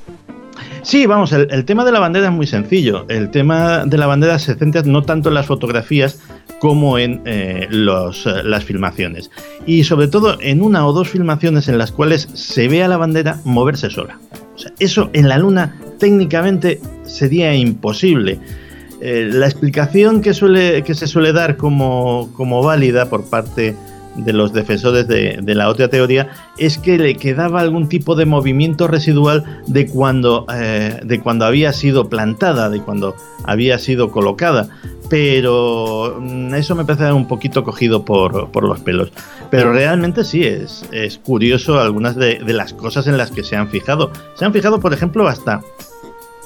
Sí, 0.82 1.06
vamos, 1.06 1.32
el, 1.32 1.64
tema 1.64 1.84
de 1.84 1.92
la 1.92 2.00
bandera 2.00 2.26
es 2.26 2.32
muy 2.32 2.46
sencillo. 2.46 3.06
El 3.08 3.30
tema 3.30 3.84
de 3.84 3.98
la 3.98 4.06
bandera 4.06 4.38
se 4.38 4.54
centra 4.54 4.82
no 4.82 5.02
tanto 5.02 5.28
en 5.28 5.34
las 5.34 5.46
fotografías 5.46 6.20
como 6.58 6.98
en 6.98 7.22
eh, 7.24 7.68
eh, 7.70 8.42
las 8.44 8.64
filmaciones. 8.64 9.30
Y 9.66 9.84
sobre 9.84 10.08
todo 10.08 10.38
en 10.40 10.62
una 10.62 10.86
o 10.86 10.92
dos 10.92 11.08
filmaciones 11.08 11.68
en 11.68 11.78
las 11.78 11.92
cuales 11.92 12.28
se 12.34 12.68
ve 12.68 12.82
a 12.82 12.88
la 12.88 12.96
bandera 12.96 13.40
moverse 13.44 13.90
sola. 13.90 14.18
Eso 14.78 15.10
en 15.12 15.28
la 15.28 15.38
Luna 15.38 15.76
técnicamente 15.98 16.80
sería 17.04 17.54
imposible. 17.54 18.38
Eh, 19.00 19.30
la 19.32 19.46
explicación 19.46 20.20
que, 20.20 20.34
suele, 20.34 20.82
que 20.82 20.94
se 20.94 21.06
suele 21.06 21.32
dar 21.32 21.56
como, 21.56 22.28
válida 22.62 23.08
por 23.08 23.28
parte 23.30 23.74
los 24.16 24.52
defensores 24.52 25.06
de, 25.08 25.40
la 25.54 25.68
otra 25.68 25.88
teoría 25.88 26.28
es 26.58 26.78
que 26.78 26.98
le 26.98 27.14
quedaba 27.14 27.60
algún 27.60 27.88
tipo 27.88 28.14
de 28.14 28.26
movimiento 28.26 28.86
residual 28.86 29.62
de 29.66 29.86
cuando, 29.86 30.46
eh, 30.52 31.00
de 31.02 31.20
cuando 31.20 31.44
había 31.44 31.72
sido 31.72 32.08
plantada, 32.08 32.70
de 32.70 32.80
cuando 32.80 33.14
había 33.44 33.78
sido 33.78 34.10
colocada. 34.10 34.68
Pero 35.08 36.18
mm, 36.20 36.54
eso 36.54 36.74
me 36.74 36.84
parece 36.84 37.12
un 37.12 37.26
poquito 37.26 37.64
cogido 37.64 38.04
por, 38.04 38.50
por 38.50 38.64
los 38.64 38.80
pelos. 38.80 39.12
Pero 39.50 39.72
realmente 39.72 40.24
sí, 40.24 40.44
es, 40.44 40.84
es 40.92 41.18
curioso 41.18 41.80
algunas 41.80 42.14
de, 42.16 42.38
de 42.38 42.52
las 42.52 42.72
cosas 42.72 43.06
en 43.06 43.16
las 43.16 43.30
que 43.30 43.42
se 43.42 43.56
han 43.56 43.68
fijado. 43.68 44.12
Se 44.34 44.44
han 44.44 44.52
fijado, 44.52 44.78
por 44.78 44.92
ejemplo, 44.92 45.26
hasta 45.26 45.60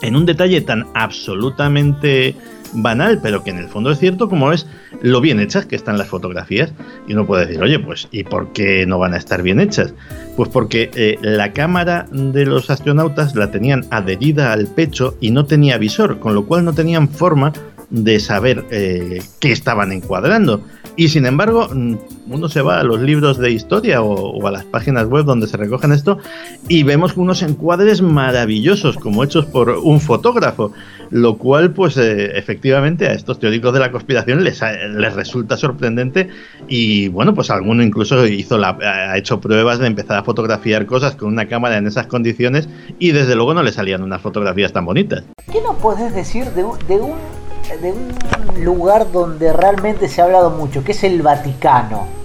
en 0.03 0.17
un 0.17 0.27
detalle 0.27 0.61
tan 0.61 0.87
absolutamente 0.95 2.35
banal, 2.75 3.21
pero 3.23 3.43
que 3.43 3.51
en 3.51 3.59
el 3.59 3.69
fondo 3.69 3.91
es 3.91 3.99
cierto, 3.99 4.29
como 4.29 4.53
es 4.53 4.67
lo 5.03 5.21
bien 5.21 5.41
hechas 5.41 5.67
que 5.67 5.77
están 5.77 5.99
las 5.99 6.09
fotografías. 6.09 6.73
Y 7.07 7.15
uno 7.15 7.27
puede 7.27 7.47
decir, 7.47 7.63
oye, 7.63 7.79
pues, 7.79 8.09
¿y 8.11 8.25
por 8.25 8.53
qué 8.53 8.87
no 8.87 8.99
van 8.99 9.15
a 9.15 9.17
estar 9.17 9.43
bien 9.43 9.61
hechas? 9.61 9.95
Pues 10.37 10.49
porque 10.49 10.91
eh, 10.95 11.19
la 11.23 11.53
cámara 11.53 12.07
de 12.11 12.47
los 12.47 12.71
astronautas 12.71 13.35
la 13.35 13.51
tenían 13.51 13.85
adherida 13.91 14.53
al 14.53 14.67
pecho 14.67 15.17
y 15.21 15.31
no 15.31 15.47
tenía 15.47 15.79
visor, 15.79 16.19
con 16.19 16.35
lo 16.35 16.47
cual 16.47 16.65
no 16.65 16.73
tenían 16.73 17.09
forma 17.09 17.53
de 17.91 18.19
saber 18.19 18.65
eh, 18.71 19.23
qué 19.41 19.53
estaban 19.53 19.93
encuadrando. 19.93 20.63
Y 20.97 21.09
sin 21.09 21.27
embargo, 21.27 21.69
mm, 21.73 21.95
uno 22.29 22.49
se 22.49 22.63
va 22.63 22.81
a 22.81 22.85
los 22.85 23.01
libros 23.01 23.39
de 23.39 23.51
historia 23.51 24.03
o, 24.03 24.47
a 24.47 24.51
las 24.51 24.65
páginas 24.65 25.07
web 25.07 25.25
donde 25.25 25.47
se 25.47 25.57
recogen 25.57 25.93
esto 25.93 26.19
y 26.69 26.85
vemos 26.85 27.17
unos 27.17 27.43
encuadres 27.43 28.01
maravillosos 28.01 28.97
como 28.97 29.25
hechos 29.25 29.45
por 29.47 29.71
un 29.71 30.01
fotógrafo, 30.01 30.73
lo 31.15 31.39
cual 31.39 31.71
pues 31.71 31.97
eh, 31.97 32.37
efectivamente 32.37 33.07
a 33.07 33.13
estos 33.13 33.39
teóricos 33.39 33.73
de 33.73 33.79
la 33.79 33.93
conspiración 33.93 34.43
les, 34.43 34.61
les 34.97 35.15
resulta 35.15 35.57
sorprendente 35.57 36.29
y 36.67 37.07
bueno 37.07 37.35
pues 37.35 37.53
alguno 37.53 37.85
incluso 37.85 38.27
hizo 38.27 38.59
la, 38.59 38.77
ha 38.83 39.17
hecho 39.17 39.41
pruebas 39.41 39.79
de 39.79 39.87
empezar 39.87 40.19
a 40.19 40.25
fotografiar 40.25 40.87
cosas 40.87 41.15
con 41.15 41.29
una 41.29 41.47
cámara 41.47 41.77
en 41.77 41.87
esas 41.87 42.09
condiciones 42.09 42.69
y 42.99 43.13
desde 43.13 43.37
luego 43.37 43.55
no 43.55 43.63
le 43.63 43.71
salían 43.71 44.03
unas 44.03 44.21
fotografías 44.23 44.73
tan 44.73 44.87
bonitas. 44.87 45.23
¿Qué 45.53 45.61
nos 45.63 45.77
puedes 45.77 46.13
decir 46.13 46.47
de, 46.47 46.65
un 46.65 46.79
de 46.89 47.93
un 47.93 48.65
lugar 48.65 49.13
donde 49.13 49.53
realmente 49.53 50.09
se 50.09 50.21
ha 50.21 50.25
hablado 50.25 50.51
mucho, 50.51 50.83
que 50.83 50.91
es 50.91 51.05
el 51.05 51.23
Vaticano. 51.23 52.24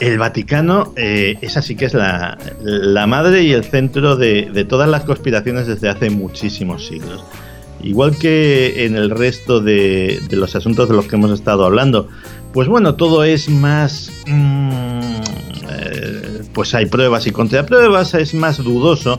El 0.00 0.18
Vaticano, 0.18 0.92
eh, 0.96 1.36
esa 1.40 1.60
sí 1.60 1.74
que 1.74 1.86
es 1.86 1.94
la, 1.94 2.38
madre 3.08 3.42
y 3.42 3.52
el 3.52 3.64
centro 3.64 4.16
de, 4.16 4.66
todas 4.68 4.88
las 4.88 5.04
conspiraciones 5.04 5.66
desde 5.66 5.88
hace 5.88 6.10
muchísimos 6.10 6.86
siglos. 6.86 7.24
Igual 7.82 8.16
que 8.18 8.86
en 8.86 8.96
el 8.96 9.10
resto 9.10 9.60
de, 9.60 10.20
los 10.30 10.54
asuntos 10.54 10.88
de 10.88 10.94
los 10.94 11.06
que 11.06 11.16
hemos 11.16 11.32
estado 11.32 11.64
hablando, 11.64 12.08
pues 12.52 12.68
bueno, 12.68 12.94
todo 12.94 13.24
es 13.24 13.48
más... 13.48 14.12
Mm, 14.26 15.20
eh, 15.70 16.42
pues 16.52 16.74
hay 16.74 16.86
pruebas 16.86 17.26
y 17.26 17.30
contrapruebas, 17.30 18.14
es 18.14 18.34
más 18.34 18.58
dudoso 18.58 19.18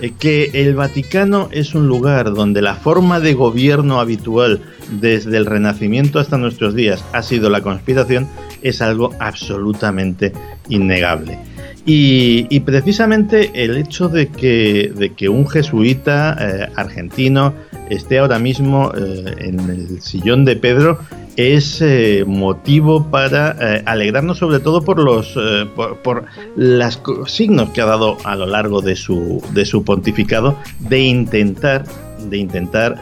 eh, 0.00 0.12
que 0.18 0.50
el 0.54 0.74
Vaticano 0.74 1.48
es 1.52 1.74
un 1.74 1.86
lugar 1.86 2.34
donde 2.34 2.62
la 2.62 2.74
forma 2.74 3.20
de 3.20 3.34
gobierno 3.34 4.00
habitual 4.00 4.60
desde 4.90 5.36
el 5.36 5.46
Renacimiento 5.46 6.18
hasta 6.18 6.36
nuestros 6.36 6.74
días 6.74 7.04
ha 7.12 7.22
sido 7.22 7.48
la 7.48 7.62
conspiración 7.62 8.28
es 8.64 8.82
algo 8.82 9.10
absolutamente 9.20 10.32
innegable. 10.68 11.38
Y, 11.86 12.60
precisamente 12.60 13.50
el 13.62 13.76
hecho 13.76 14.08
de 14.08 14.28
que, 14.28 14.90
de 14.96 15.12
que 15.12 15.28
un 15.28 15.46
jesuita 15.46 16.36
eh, 16.40 16.72
argentino 16.76 17.52
esté 17.90 18.18
ahora 18.20 18.38
mismo 18.38 18.90
eh, 18.96 19.34
en 19.38 19.60
el 19.60 20.00
sillón 20.00 20.46
de 20.46 20.56
Pedro 20.56 20.98
es 21.36 21.82
eh, 21.82 22.24
motivo 22.26 23.10
para 23.10 23.82
alegrarnos 23.84 24.38
sobre 24.38 24.60
todo 24.60 24.82
por 24.82 24.98
los 24.98 25.36
por, 25.74 26.24
los 26.56 27.00
signos 27.26 27.70
que 27.70 27.82
ha 27.82 27.86
dado 27.86 28.16
a 28.24 28.36
lo 28.36 28.46
largo 28.46 28.80
de 28.80 28.96
su, 28.96 29.42
de 29.52 29.66
su 29.66 29.84
pontificado 29.84 30.56
de 30.78 31.00
intentar 31.00 31.84
de 32.30 32.38
intentar 32.38 32.96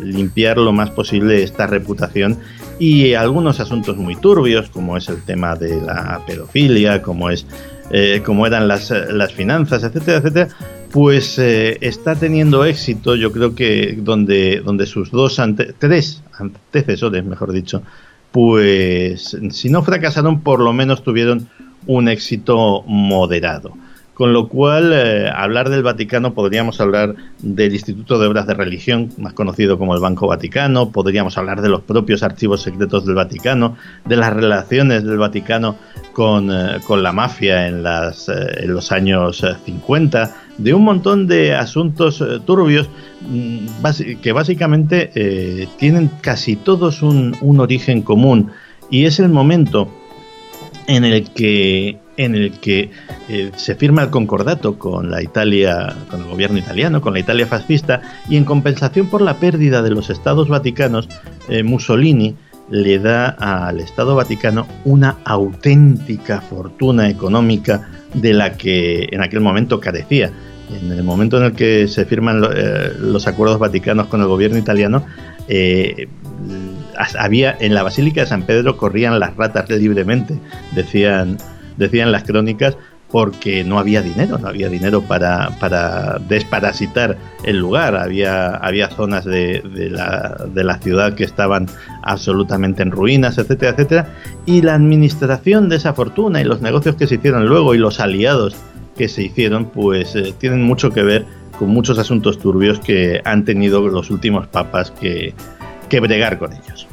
limpiar 0.00 0.58
lo 0.58 0.72
más 0.72 0.90
posible 0.90 1.44
esta 1.44 1.68
reputación 1.68 2.36
y 2.78 3.14
algunos 3.14 3.60
asuntos 3.60 3.96
muy 3.96 4.16
turbios 4.16 4.68
como 4.70 4.96
es 4.96 5.08
el 5.08 5.22
tema 5.22 5.54
de 5.56 5.80
la 5.80 6.20
pedofilia 6.26 7.02
como 7.02 7.30
es 7.30 7.46
como 8.24 8.46
eran 8.46 8.66
las, 8.66 8.90
las 8.90 9.32
finanzas 9.32 9.84
etcétera 9.84 10.18
etcétera 10.18 10.48
pues 10.94 11.40
eh, 11.40 11.76
está 11.80 12.14
teniendo 12.14 12.64
éxito, 12.64 13.16
yo 13.16 13.32
creo 13.32 13.56
que 13.56 13.98
donde, 13.98 14.62
donde 14.64 14.86
sus 14.86 15.10
dos, 15.10 15.42
tres 15.80 16.22
antecesores, 16.38 17.24
mejor 17.24 17.50
dicho, 17.50 17.82
pues 18.30 19.36
si 19.50 19.70
no 19.70 19.82
fracasaron, 19.82 20.42
por 20.42 20.60
lo 20.60 20.72
menos 20.72 21.02
tuvieron 21.02 21.48
un 21.88 22.08
éxito 22.08 22.84
moderado. 22.86 23.72
Con 24.14 24.32
lo 24.32 24.48
cual, 24.48 24.92
eh, 24.92 25.28
hablar 25.34 25.70
del 25.70 25.82
Vaticano 25.82 26.34
podríamos 26.34 26.80
hablar 26.80 27.16
del 27.40 27.72
Instituto 27.72 28.18
de 28.18 28.28
Obras 28.28 28.46
de 28.46 28.54
Religión, 28.54 29.10
más 29.18 29.32
conocido 29.32 29.76
como 29.76 29.94
el 29.94 30.00
Banco 30.00 30.28
Vaticano, 30.28 30.90
podríamos 30.90 31.36
hablar 31.36 31.60
de 31.60 31.68
los 31.68 31.82
propios 31.82 32.22
archivos 32.22 32.62
secretos 32.62 33.04
del 33.06 33.16
Vaticano, 33.16 33.76
de 34.04 34.16
las 34.16 34.32
relaciones 34.32 35.04
del 35.04 35.18
Vaticano 35.18 35.76
con, 36.12 36.50
eh, 36.50 36.78
la 36.96 37.12
mafia 37.12 37.66
en, 37.66 37.82
las, 37.82 38.28
en 38.28 38.72
los 38.72 38.92
años 38.92 39.44
50, 39.64 40.34
de 40.58 40.74
un 40.74 40.84
montón 40.84 41.26
de 41.26 41.54
asuntos 41.54 42.20
eh, 42.20 42.40
turbios 42.44 42.88
mm, 43.28 43.66
que 44.22 44.32
básicamente 44.32 45.10
eh, 45.14 45.68
tienen 45.78 46.10
casi 46.20 46.56
todos 46.56 47.02
un, 47.02 47.36
origen 47.58 48.02
común. 48.02 48.50
Y 48.90 49.06
es 49.06 49.18
el 49.18 49.28
momento 49.28 49.88
en 50.86 51.04
el 51.04 51.30
que 51.30 51.98
en 52.16 52.34
el 52.34 52.52
que 52.52 52.90
eh, 53.28 53.50
se 53.56 53.74
firma 53.74 54.02
el 54.02 54.10
concordato 54.10 54.78
con 54.78 55.10
la 55.10 55.22
Italia, 55.22 55.94
con 56.10 56.22
el 56.22 56.28
gobierno 56.28 56.58
italiano, 56.58 57.00
con 57.00 57.12
la 57.12 57.20
Italia 57.20 57.46
fascista, 57.46 58.02
y 58.28 58.36
en 58.36 58.44
compensación 58.44 59.08
por 59.08 59.22
la 59.22 59.38
pérdida 59.38 59.82
de 59.82 59.90
los 59.90 60.10
estados 60.10 60.48
vaticanos, 60.48 61.08
Mussolini 61.62 62.34
le 62.70 62.98
da 62.98 63.28
al 63.28 63.80
Estado 63.80 64.14
Vaticano 64.14 64.66
una 64.84 65.18
auténtica 65.24 66.40
fortuna 66.40 67.08
económica 67.08 67.88
de 68.14 68.32
la 68.32 68.56
que 68.56 69.08
en 69.10 69.22
aquel 69.22 69.40
momento 69.40 69.80
carecía. 69.80 70.30
En 70.70 70.90
el 70.90 71.02
momento 71.02 71.36
en 71.38 71.44
el 71.44 71.52
que 71.52 71.88
se 71.88 72.06
firman 72.06 72.42
eh, 72.44 72.90
los 72.98 73.26
acuerdos 73.26 73.58
vaticanos 73.58 74.06
con 74.06 74.22
el 74.22 74.26
gobierno 74.26 74.56
italiano, 74.56 75.04
eh, 75.46 76.08
había 77.18 77.54
en 77.60 77.74
la 77.74 77.82
Basílica 77.82 78.22
de 78.22 78.26
San 78.26 78.44
Pedro 78.44 78.76
corrían 78.76 79.18
las 79.20 79.36
ratas 79.36 79.68
libremente, 79.68 80.38
decían, 80.74 81.36
decían 81.76 82.12
las 82.12 82.24
crónicas, 82.24 82.76
porque 83.14 83.62
no 83.62 83.78
había 83.78 84.02
dinero, 84.02 84.38
no 84.38 84.48
había 84.48 84.68
dinero 84.68 85.00
para, 85.02 85.50
para 85.60 86.18
desparasitar 86.18 87.16
el 87.44 87.58
lugar. 87.58 87.94
Había, 87.94 88.56
había 88.56 88.90
zonas 88.90 89.24
de, 89.24 89.62
la, 89.64 90.46
de, 90.52 90.64
la, 90.64 90.78
ciudad 90.78 91.14
que 91.14 91.22
estaban 91.22 91.68
absolutamente 92.02 92.82
en 92.82 92.90
ruinas, 92.90 93.38
etcétera, 93.38 93.70
etcétera. 93.70 94.08
Y 94.46 94.62
la 94.62 94.74
administración 94.74 95.68
de 95.68 95.76
esa 95.76 95.94
fortuna 95.94 96.40
y 96.40 96.44
los 96.44 96.60
negocios 96.60 96.96
que 96.96 97.06
se 97.06 97.14
hicieron 97.14 97.46
luego 97.46 97.76
y 97.76 97.78
los 97.78 98.00
aliados 98.00 98.56
que 98.96 99.08
se 99.08 99.22
hicieron, 99.22 99.66
pues 99.66 100.16
eh, 100.16 100.34
tienen 100.36 100.64
mucho 100.64 100.90
que 100.90 101.04
ver 101.04 101.24
con 101.56 101.68
muchos 101.68 101.98
asuntos 102.00 102.40
turbios 102.40 102.80
que 102.80 103.20
han 103.24 103.44
tenido 103.44 103.86
los 103.86 104.10
últimos 104.10 104.48
papas 104.48 104.90
que, 104.90 105.34
que 105.88 106.00
bregar 106.00 106.38
con 106.38 106.52
ellos. 106.52 106.88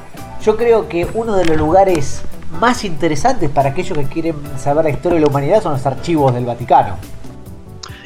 Yo 0.45 0.55
creo 0.55 0.87
que 0.87 1.07
uno 1.15 1.35
de 1.35 1.45
los 1.45 1.57
lugares 1.57 2.21
más 2.59 2.83
interesantes 2.83 3.49
para 3.49 3.69
aquellos 3.69 3.97
que 3.97 4.05
quieren 4.05 4.35
saber 4.57 4.85
la 4.85 4.91
historia 4.91 5.15
de 5.15 5.21
la 5.21 5.27
humanidad 5.27 5.61
son 5.61 5.73
los 5.73 5.85
archivos 5.85 6.33
del 6.33 6.45
Vaticano. 6.45 6.97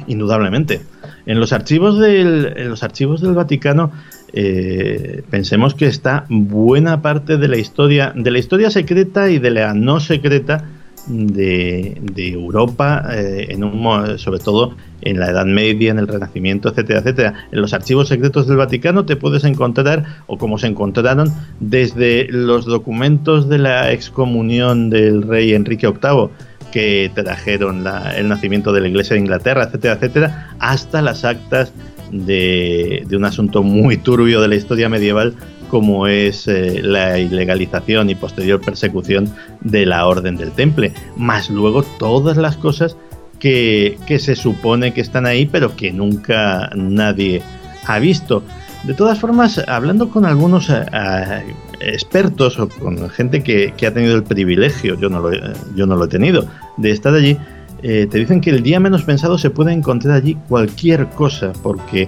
Indudablemente. 0.08 0.82
En 1.26 1.40
los 1.40 1.54
archivos 1.54 2.00
del, 2.00 2.54
en 2.56 2.70
los 2.70 2.84
archivos 2.84 3.22
del 3.22 3.34
Vaticano 3.34 3.92
eh, 4.32 5.24
pensemos 5.30 5.74
que 5.74 5.88
está 5.88 6.26
buena 6.30 7.02
parte 7.02 7.38
de 7.38 7.48
la 7.48 7.58
historia, 7.58 8.14
de 8.16 8.32
la 8.32 8.38
historia 8.38 8.70
secreta 8.70 9.30
y 9.30 9.40
de 9.40 9.50
la 9.50 9.74
no 9.74 10.00
secreta 10.00 10.66
de, 11.08 12.02
Europa, 12.16 13.06
eh, 13.12 13.48
en 13.50 13.64
un, 13.64 14.18
sobre 14.18 14.40
todo 14.40 14.76
en 15.02 15.20
la 15.20 15.30
Edad 15.30 15.46
Media, 15.46 15.92
en 15.92 16.00
el 16.00 16.08
Renacimiento, 16.08 16.70
etcétera, 16.70 17.00
etcétera. 17.00 17.34
En 17.52 17.62
los 17.62 17.74
archivos 17.74 18.08
secretos 18.08 18.48
del 18.48 18.58
Vaticano 18.58 19.06
te 19.06 19.16
puedes 19.16 19.44
encontrar, 19.44 20.06
o 20.28 20.38
como 20.38 20.58
se 20.58 20.68
encontraron, 20.68 21.32
desde 21.60 22.28
los 22.30 22.66
documentos 22.66 23.50
de 23.50 23.60
la 23.60 23.92
excomunión 23.92 24.90
del 24.90 25.24
rey 25.24 25.54
Enrique 25.54 25.88
VIII, 25.88 26.30
que 26.72 27.12
trajeron 27.14 27.86
el 28.18 28.28
nacimiento 28.28 28.74
de 28.74 28.82
la 28.82 28.88
Iglesia 28.88 29.14
de 29.14 29.22
Inglaterra, 29.22 29.64
etcétera, 29.64 29.94
etcétera, 29.94 30.56
hasta 30.60 31.02
las 31.02 31.24
actas 31.24 31.72
de, 32.12 33.04
de 33.08 33.18
un 33.18 33.26
asunto 33.26 33.64
muy 33.64 33.98
turbio 33.98 34.42
de 34.42 34.48
la 34.48 34.56
historia 34.56 34.90
medieval 34.90 35.36
como 35.76 36.08
es 36.08 36.48
eh, 36.48 36.80
la 36.82 37.20
ilegalización 37.20 38.10
y 38.10 38.16
posterior 38.16 38.62
persecución 38.62 39.30
de 39.60 39.86
la 39.86 40.08
Orden 40.08 40.38
del 40.38 40.54
Temple, 40.54 40.94
más 41.18 41.50
luego 41.50 41.84
todas 41.84 42.38
las 42.38 42.56
cosas 42.56 42.96
que, 43.40 43.98
se 44.18 44.38
supone 44.38 44.94
que 44.94 45.02
están 45.02 45.26
ahí, 45.26 45.46
pero 45.46 45.76
que 45.76 45.92
nunca 45.92 46.70
nadie 46.78 47.42
ha 47.86 48.00
visto. 48.00 48.42
De 48.84 48.94
todas 48.94 49.20
formas, 49.20 49.62
hablando 49.68 50.10
con 50.10 50.24
algunos 50.24 50.70
eh, 50.70 50.86
expertos 51.82 52.58
o 52.58 52.70
con 52.70 53.10
gente 53.10 53.44
que, 53.44 53.74
ha 53.86 53.94
tenido 53.94 54.16
el 54.16 54.24
privilegio, 54.24 54.98
yo 54.98 55.10
no 55.10 55.20
lo, 55.20 55.32
yo 55.76 55.86
no 55.86 55.98
lo 55.98 56.06
he 56.06 56.08
tenido, 56.08 56.48
de 56.78 56.92
estar 56.92 57.14
allí, 57.14 57.38
te 57.82 58.18
dicen 58.18 58.40
que 58.40 58.50
el 58.50 58.64
día 58.64 58.80
menos 58.80 59.04
pensado 59.04 59.38
se 59.38 59.50
puede 59.50 59.74
encontrar 59.74 60.16
allí 60.16 60.38
cualquier 60.48 61.08
cosa, 61.10 61.52
porque 61.62 62.08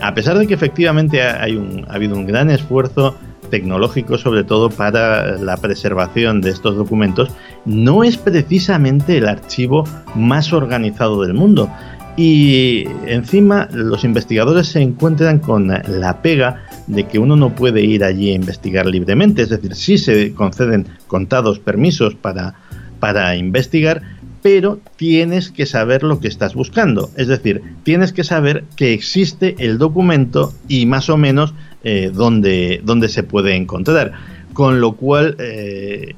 a 0.00 0.14
pesar 0.14 0.38
de 0.38 0.46
que 0.46 0.54
efectivamente 0.54 1.22
hay 1.22 1.56
ha 1.88 1.94
habido 1.94 2.16
un 2.16 2.26
gran 2.26 2.50
esfuerzo 2.50 3.16
tecnológico, 3.52 4.16
sobre 4.16 4.44
todo 4.44 4.70
para 4.70 5.36
la 5.36 5.58
preservación 5.58 6.40
de 6.40 6.50
estos 6.50 6.74
documentos, 6.74 7.28
no 7.66 8.02
es 8.02 8.16
precisamente 8.16 9.18
el 9.18 9.28
archivo 9.28 9.84
más 10.14 10.54
organizado 10.54 11.22
del 11.22 11.34
mundo. 11.34 11.68
Y 12.16 12.84
encima 13.06 13.68
los 13.72 14.04
investigadores 14.04 14.68
se 14.68 14.80
encuentran 14.80 15.38
con 15.38 15.68
la 15.68 16.22
pega 16.22 16.64
de 16.86 17.06
que 17.06 17.18
uno 17.18 17.36
no 17.36 17.54
puede 17.54 17.82
ir 17.82 18.04
allí 18.04 18.30
a 18.32 18.34
investigar 18.34 18.86
libremente, 18.86 19.42
es 19.42 19.50
decir, 19.50 19.74
sí 19.74 19.98
se 19.98 20.32
conceden 20.32 20.86
contados 21.06 21.58
permisos 21.58 22.14
para, 22.14 22.54
para 23.00 23.36
investigar, 23.36 24.02
pero 24.42 24.80
tienes 24.96 25.50
que 25.50 25.66
saber 25.66 26.02
lo 26.02 26.18
que 26.18 26.28
estás 26.28 26.54
buscando, 26.54 27.10
es 27.16 27.28
decir, 27.28 27.62
tienes 27.84 28.12
que 28.12 28.24
saber 28.24 28.64
que 28.76 28.92
existe 28.92 29.54
el 29.58 29.78
documento 29.78 30.52
y 30.68 30.84
más 30.86 31.08
o 31.08 31.16
menos 31.16 31.54
eh, 31.84 32.10
donde, 32.12 33.08
se 33.08 33.22
puede 33.22 33.54
encontrar. 33.54 34.12
Con 34.52 34.82
lo 34.82 34.92
cual, 34.92 35.36
eh, 35.38 36.14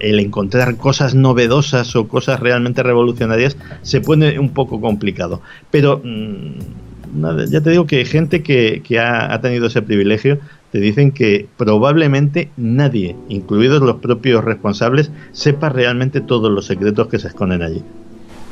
el, 0.00 0.18
encontrar 0.18 0.76
cosas 0.76 1.14
novedosas 1.14 1.94
o 1.96 2.08
cosas 2.08 2.40
realmente 2.40 2.82
revolucionarias 2.82 3.58
se 3.82 4.00
pone 4.00 4.38
un 4.38 4.54
poco 4.54 4.80
complicado. 4.80 5.42
Pero 5.70 6.00
mm, 6.02 7.50
ya 7.50 7.60
te 7.60 7.70
digo 7.70 7.86
que 7.86 8.04
gente 8.04 8.42
que, 8.42 8.98
ha, 8.98 9.40
tenido 9.40 9.66
ese 9.66 9.82
privilegio 9.82 10.38
te 10.74 10.80
dicen 10.80 11.12
que 11.12 11.46
probablemente 11.56 12.50
nadie, 12.56 13.14
incluidos 13.28 13.80
los 13.80 13.98
propios 13.98 14.42
responsables, 14.42 15.12
sepa 15.30 15.68
realmente 15.68 16.20
todos 16.20 16.50
los 16.50 16.66
secretos 16.66 17.06
que 17.06 17.20
se 17.20 17.28
esconden 17.28 17.62
allí. 17.62 17.80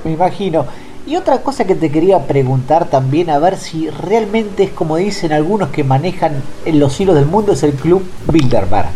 Me 0.05 0.13
imagino. 0.13 0.65
Y 1.05 1.17
otra 1.17 1.43
cosa 1.43 1.67
que 1.67 1.75
te 1.75 1.91
quería 1.91 2.29
preguntar 2.29 2.89
también, 2.89 3.29
a 3.29 3.41
ver 3.41 3.57
si 3.57 3.91
realmente 3.91 4.63
es 4.63 4.71
como 4.71 4.99
dicen 4.99 5.33
algunos 5.33 5.71
que 5.71 5.83
manejan 5.83 6.35
en 6.65 6.79
los 6.79 7.01
hilos 7.01 7.17
del 7.17 7.27
mundo, 7.27 7.55
es 7.55 7.65
el 7.65 7.73
Club 7.73 8.05
Bilderberg. 8.33 8.91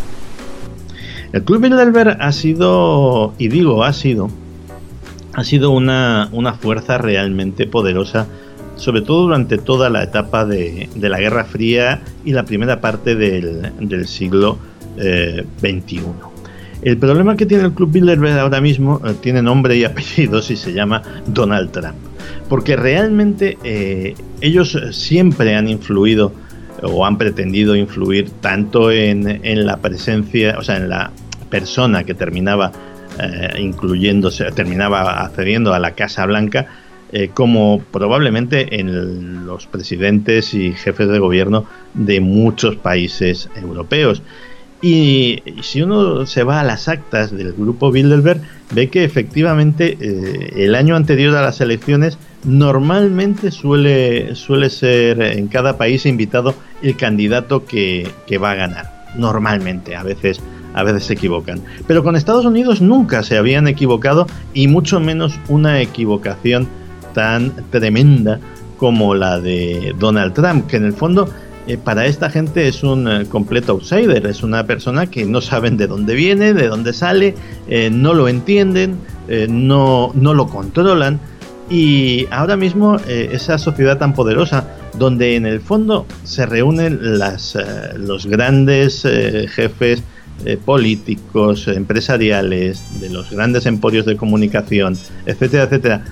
El 1.33 1.43
Club 1.43 1.63
Bilderberg 1.63 2.15
ha 2.21 2.31
sido, 2.31 3.33
y 3.37 3.49
digo 3.49 3.83
ha 3.83 3.91
sido, 3.91 4.29
ha 5.33 5.43
sido 5.43 5.71
una, 5.71 6.29
fuerza 6.61 6.97
realmente 6.97 7.67
poderosa, 7.67 8.27
sobre 8.77 9.01
todo 9.01 9.23
durante 9.23 9.57
toda 9.57 9.89
la 9.89 10.03
etapa 10.03 10.45
de, 10.45 10.89
la 10.95 11.19
Guerra 11.19 11.43
Fría 11.45 12.01
y 12.23 12.31
la 12.31 12.43
primera 12.43 12.79
parte 12.79 13.15
del, 13.15 14.07
siglo 14.07 14.57
XXI. 14.97 15.97
Eh, 15.97 16.03
el 16.81 16.97
problema 16.97 17.35
que 17.35 17.45
tiene 17.45 17.65
el 17.65 17.73
Club 17.73 17.91
Bilderberg 17.91 18.37
ahora 18.39 18.61
mismo 18.61 19.01
eh, 19.05 19.13
tiene 19.19 19.41
nombre 19.41 19.75
y 19.75 19.83
apellidos 19.85 20.51
y 20.51 20.55
se 20.55 20.73
llama 20.73 21.01
Donald 21.27 21.71
Trump. 21.71 21.95
Porque 22.49 22.75
realmente 22.75 23.57
eh, 23.63 24.15
ellos 24.41 24.77
siempre 24.91 25.55
han 25.55 25.67
influido 25.67 26.31
o 26.83 27.05
han 27.05 27.17
pretendido 27.17 27.75
influir 27.75 28.29
tanto 28.41 28.91
en, 28.91 29.65
la 29.65 29.77
presencia, 29.77 30.57
o 30.59 30.63
sea, 30.63 30.77
en 30.77 30.89
la 30.89 31.11
persona 31.49 32.03
que 32.03 32.13
terminaba 32.13 32.71
eh, 33.19 33.59
incluyéndose, 33.59 34.51
terminaba 34.51 35.25
accediendo 35.25 35.73
a 35.73 35.79
la 35.79 35.91
Casa 35.91 36.25
Blanca, 36.25 36.67
como 37.33 37.81
probablemente 37.91 38.79
en 38.79 39.45
los 39.45 39.65
presidentes 39.65 40.53
y 40.53 40.73
jefes 40.73 41.07
de 41.07 41.19
gobierno 41.19 41.65
de 41.93 42.19
muchos 42.19 42.75
países 42.75 43.49
europeos. 43.55 44.21
Y 44.81 45.41
si 45.61 45.81
uno 45.81 46.25
se 46.27 46.43
va 46.43 46.59
a 46.59 46.63
las 46.63 46.87
actas 46.87 47.35
del 47.35 47.53
grupo 47.53 47.91
Bilderberg, 47.91 48.41
ve 48.71 48.89
que 48.89 49.03
efectivamente 49.03 49.97
eh, 49.99 50.65
el 50.65 50.75
año 50.75 50.95
anterior 50.95 51.35
a 51.35 51.41
las 51.41 51.61
elecciones 51.61 52.19
normalmente 52.43 53.49
suele, 53.49 54.35
suele 54.35 54.69
ser 54.69 55.21
en 55.21 55.47
cada 55.47 55.77
país 55.77 56.05
invitado 56.05 56.53
el 56.83 56.95
candidato 56.95 57.65
que, 57.65 58.11
va 58.41 58.51
a 58.51 58.55
ganar. 58.55 59.07
Normalmente, 59.17 59.95
a 59.95 60.03
veces, 60.03 60.41
a 60.75 60.83
veces 60.83 61.05
se 61.05 61.13
equivocan. 61.13 61.59
Pero 61.87 62.03
con 62.03 62.15
Estados 62.15 62.45
Unidos 62.45 62.79
nunca 62.79 63.23
se 63.23 63.37
habían 63.37 63.67
equivocado 63.67 64.27
y 64.53 64.67
mucho 64.67 64.99
menos 64.99 65.39
una 65.47 65.81
equivocación 65.81 66.67
tan 67.13 67.53
tremenda 67.69 68.39
como 68.77 69.15
la 69.15 69.39
de 69.39 69.93
Donald 69.99 70.33
Trump, 70.33 70.67
que 70.67 70.77
en 70.77 70.85
el 70.85 70.93
fondo 70.93 71.29
eh, 71.67 71.77
para 71.77 72.05
esta 72.05 72.29
gente 72.29 72.69
es 72.69 72.81
un 72.81 73.09
eh, 73.09 73.25
completo 73.27 73.73
outsider, 73.73 74.25
es 74.25 74.41
una 74.41 74.65
persona 74.65 75.07
que 75.07 75.25
no 75.25 75.41
saben 75.41 75.75
de 75.75 75.87
dónde 75.87 76.15
viene, 76.15 76.53
de 76.53 76.67
dónde 76.69 76.93
sale, 76.93 77.35
eh, 77.67 77.89
no 77.91 78.13
lo 78.13 78.29
entienden, 78.29 78.97
no, 79.49 80.11
no 80.15 80.33
lo 80.33 80.47
controlan. 80.47 81.19
Y 81.69 82.27
ahora 82.31 82.55
mismo 82.55 82.95
esa 83.05 83.57
sociedad 83.57 83.97
tan 83.97 84.13
poderosa, 84.13 84.69
donde 84.97 85.35
en 85.35 85.45
el 85.45 85.59
fondo 85.59 86.05
se 86.23 86.45
reúnen 86.45 87.19
las, 87.19 87.57
los 87.97 88.25
grandes 88.25 89.01
jefes 89.49 90.01
políticos, 90.63 91.67
empresariales, 91.67 92.81
de 93.01 93.09
los 93.09 93.29
grandes 93.31 93.65
emporios 93.65 94.05
de 94.05 94.15
comunicación, 94.15 94.97
etcétera, 95.25 95.63
etcétera, 95.63 96.05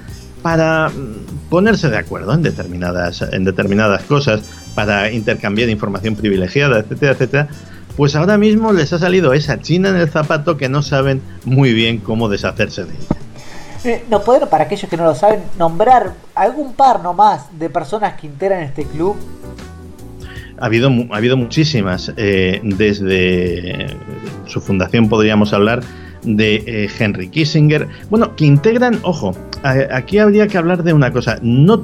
para 0.45 0.91
ponerse 1.49 1.89
de 1.89 1.97
acuerdo 1.97 2.31
en 2.31 2.43
determinadas, 2.43 3.23
en 3.23 3.45
determinadas 3.45 4.03
cosas, 4.03 4.41
para 4.75 5.11
intercambiar 5.11 5.69
información 5.69 6.15
privilegiada, 6.15 6.81
etcétera, 6.81 7.13
etcétera, 7.13 7.47
pues 7.97 8.15
ahora 8.15 8.37
mismo 8.37 8.71
les 8.71 8.93
ha 8.93 8.99
salido 8.99 9.33
esa 9.33 9.59
china 9.59 9.89
en 9.89 9.95
el 9.95 10.07
zapato 10.07 10.55
que 10.55 10.69
no 10.69 10.83
saben 10.83 11.23
muy 11.45 11.73
bien 11.73 11.97
cómo 11.97 12.29
deshacerse 12.29 12.83
de 12.85 12.91
ella. 12.91 13.07
Eh, 13.85 14.03
¿No 14.07 14.21
pueden, 14.21 14.47
para 14.47 14.65
aquellos 14.65 14.87
que 14.87 14.97
no 14.97 15.05
lo 15.05 15.15
saben, 15.15 15.41
nombrar 15.57 16.13
algún 16.35 16.73
par 16.73 17.01
nomás 17.01 17.47
de 17.57 17.67
personas 17.71 18.13
que 18.13 18.27
integran 18.27 18.61
este 18.61 18.83
club? 18.83 19.15
Ha 20.59 20.65
habido, 20.67 20.91
ha 21.09 21.17
habido 21.17 21.37
muchísimas. 21.37 22.13
Eh, 22.17 22.61
desde 22.61 23.87
su 24.45 24.61
fundación 24.61 25.09
podríamos 25.09 25.53
hablar 25.53 25.81
de 26.23 26.63
eh, 26.65 26.89
Henry 26.99 27.29
Kissinger. 27.29 27.87
Bueno, 28.09 28.35
que 28.35 28.45
integran, 28.45 28.99
ojo, 29.03 29.35
aquí 29.63 30.17
habría 30.17 30.47
que 30.47 30.57
hablar 30.57 30.83
de 30.83 30.93
una 30.93 31.11
cosa. 31.11 31.39
No, 31.41 31.81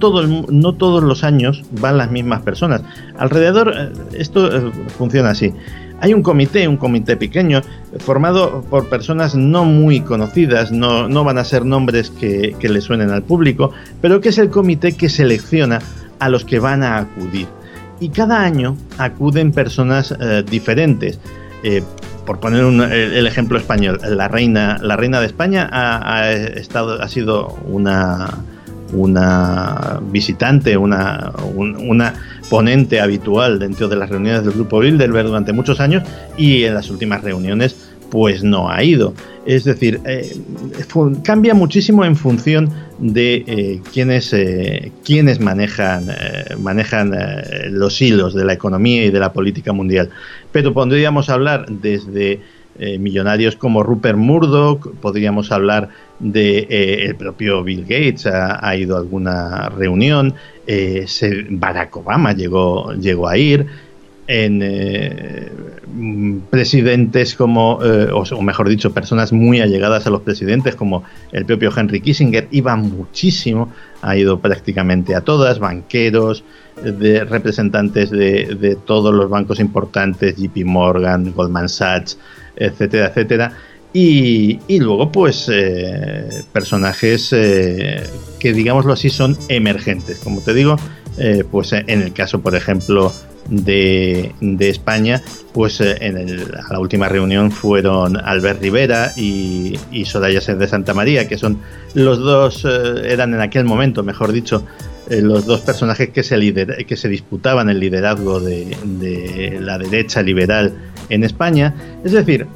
no 0.50 0.74
todos 0.74 1.04
los 1.04 1.24
años 1.24 1.64
van 1.80 1.98
las 1.98 2.12
mismas 2.12 2.42
personas. 2.42 2.82
Alrededor, 3.18 3.74
eh, 3.76 3.90
esto 4.14 4.56
eh, 4.56 4.72
funciona 4.98 5.32
así. 5.32 5.54
Hay 6.00 6.16
un 6.16 6.24
comité, 6.24 6.68
un 6.68 6.78
comité 6.78 7.16
pequeño, 7.16 7.62
formado 8.00 8.64
por 8.70 8.90
personas 8.90 9.36
no 9.36 9.66
muy 9.66 10.02
conocidas, 10.02 10.72
no, 10.72 11.08
no 11.08 11.24
van 11.24 11.38
a 11.38 11.44
ser 11.44 11.64
nombres 11.64 12.10
que, 12.10 12.56
le 12.60 12.82
suenen 12.82 13.12
al 13.12 13.22
público, 13.22 13.72
pero 14.02 14.20
que 14.20 14.30
es 14.30 14.40
el 14.40 14.50
comité 14.50 14.94
que 14.94 15.10
selecciona 15.10 15.80
a 16.18 16.30
los 16.30 16.44
que 16.44 16.58
van 16.58 16.82
a 16.82 16.98
acudir. 16.98 17.48
Y 18.00 18.10
cada 18.10 18.42
año 18.42 18.76
acuden 18.98 19.52
personas 19.52 20.16
diferentes 20.50 21.20
por 22.32 22.40
poner 22.40 22.64
el, 22.64 23.28
ejemplo 23.28 23.58
español, 23.58 24.00
la 24.08 24.30
reina, 24.30 24.78
la 24.82 24.96
reina 24.96 25.20
de 25.20 25.26
España 25.26 25.68
ha, 25.70 26.32
estado, 26.32 27.02
ha 27.02 27.10
sido 27.10 27.60
una, 27.68 28.38
una 28.94 30.00
visitante, 30.14 30.78
una, 30.78 31.34
una 31.54 32.14
ponente 32.50 33.02
habitual 33.02 33.60
dentro 33.60 33.90
de 33.90 33.98
las 33.98 34.10
reuniones 34.10 34.46
del 34.46 34.54
Grupo 34.54 34.80
Bilderberg 34.80 35.28
durante 35.28 35.52
muchos 35.52 35.82
años 35.82 36.04
y 36.38 36.64
en 36.64 36.74
las 36.74 36.90
últimas 36.90 37.22
reuniones 37.22 37.76
pues 38.10 38.46
no 38.46 38.72
ha 38.72 38.82
ido. 38.82 39.14
Es 39.46 39.64
decir, 39.64 40.00
eh, 40.06 40.36
cambia 41.24 41.56
muchísimo 41.56 42.06
en 42.06 42.16
función 42.16 42.70
de 43.00 43.44
eh, 43.48 43.82
quienes, 43.92 44.34
eh, 44.34 44.92
manejan, 45.40 46.06
manejan 46.60 47.12
los 47.72 48.02
hilos 48.02 48.36
de 48.36 48.46
la 48.46 48.54
economía 48.54 49.06
y 49.06 49.10
de 49.10 49.20
la 49.20 49.34
política 49.34 49.74
mundial. 49.74 50.10
Pero 50.52 50.74
podríamos 50.74 51.30
hablar 51.30 51.66
desde 51.68 52.40
millonarios 53.00 53.58
como 53.58 53.84
Rupert 53.84 54.18
Murdoch, 54.18 54.94
podríamos 55.02 55.52
hablar 55.52 55.90
de 56.20 57.06
el 57.06 57.16
propio 57.16 57.64
Bill 57.64 57.82
Gates, 57.82 58.26
ha, 58.26 58.76
ido 58.76 58.96
a 58.96 59.00
alguna 59.00 59.70
reunión, 59.70 60.34
Barack 61.50 61.98
Obama 61.98 62.34
llegó, 62.34 62.94
llegó 62.94 63.28
a 63.28 63.38
ir 63.38 63.68
en 64.32 64.62
eh, 64.64 65.52
presidentes 66.50 67.36
como, 67.36 67.80
eh, 67.84 68.08
o, 68.14 68.42
mejor 68.42 68.70
dicho, 68.70 68.94
personas 68.94 69.34
muy 69.34 69.60
allegadas 69.60 70.08
a 70.08 70.10
los 70.10 70.22
presidentes 70.22 70.76
como 70.76 71.04
el 71.34 71.46
propio 71.46 71.70
Henry 71.76 72.00
Kissinger, 72.00 72.48
iba 72.52 72.78
muchísimo, 72.78 73.70
ha 74.02 74.16
ido 74.16 74.40
prácticamente 74.40 75.16
a 75.16 75.22
todas, 75.22 75.60
banqueros, 75.60 76.46
de 76.82 77.26
representantes 77.26 78.10
de, 78.10 78.78
todos 78.86 79.14
los 79.14 79.30
bancos 79.30 79.60
importantes, 79.60 80.38
JP 80.38 80.64
Morgan, 80.64 81.34
Goldman 81.34 81.68
Sachs, 81.68 82.18
etcétera, 82.56 83.08
etcétera. 83.08 83.52
Y, 83.94 84.60
luego, 84.80 85.12
pues, 85.12 85.50
eh, 85.52 86.44
personajes 86.54 87.32
que, 87.32 88.54
digámoslo 88.54 88.94
así, 88.94 89.10
son 89.10 89.38
emergentes. 89.50 90.20
Como 90.20 90.40
te 90.40 90.54
digo, 90.54 90.78
pues 91.52 91.74
en 91.74 92.02
el 92.02 92.14
caso, 92.14 92.40
por 92.40 92.56
ejemplo, 92.56 93.12
de, 93.52 94.34
España, 94.60 95.22
pues 95.54 95.82
eh, 95.82 95.98
en 96.00 96.52
la 96.70 96.80
última 96.80 97.10
reunión 97.10 97.52
fueron 97.52 98.18
Albert 98.18 98.62
Rivera 98.62 99.12
y, 99.16 99.78
y 99.92 100.06
Soraya 100.06 100.40
de 100.40 100.68
Santa 100.68 100.94
María, 100.94 101.28
que 101.28 101.38
son 101.38 101.60
los 101.94 102.20
dos, 102.20 102.66
eh, 102.66 103.12
eran 103.12 103.34
en 103.34 103.42
aquel 103.42 103.66
momento, 103.66 104.04
mejor 104.04 104.32
dicho, 104.32 104.66
eh, 105.10 105.22
los 105.22 105.46
dos 105.46 105.60
personajes 105.60 106.10
que 106.10 106.24
se, 106.24 107.10
disputaban 107.10 107.70
el 107.70 107.80
liderazgo 107.80 108.40
de, 108.40 109.58
la 109.60 109.78
derecha 109.78 110.22
liberal 110.22 110.74
en 111.10 111.24
España. 111.26 111.76
Es 112.06 112.14
decir, 112.14 112.48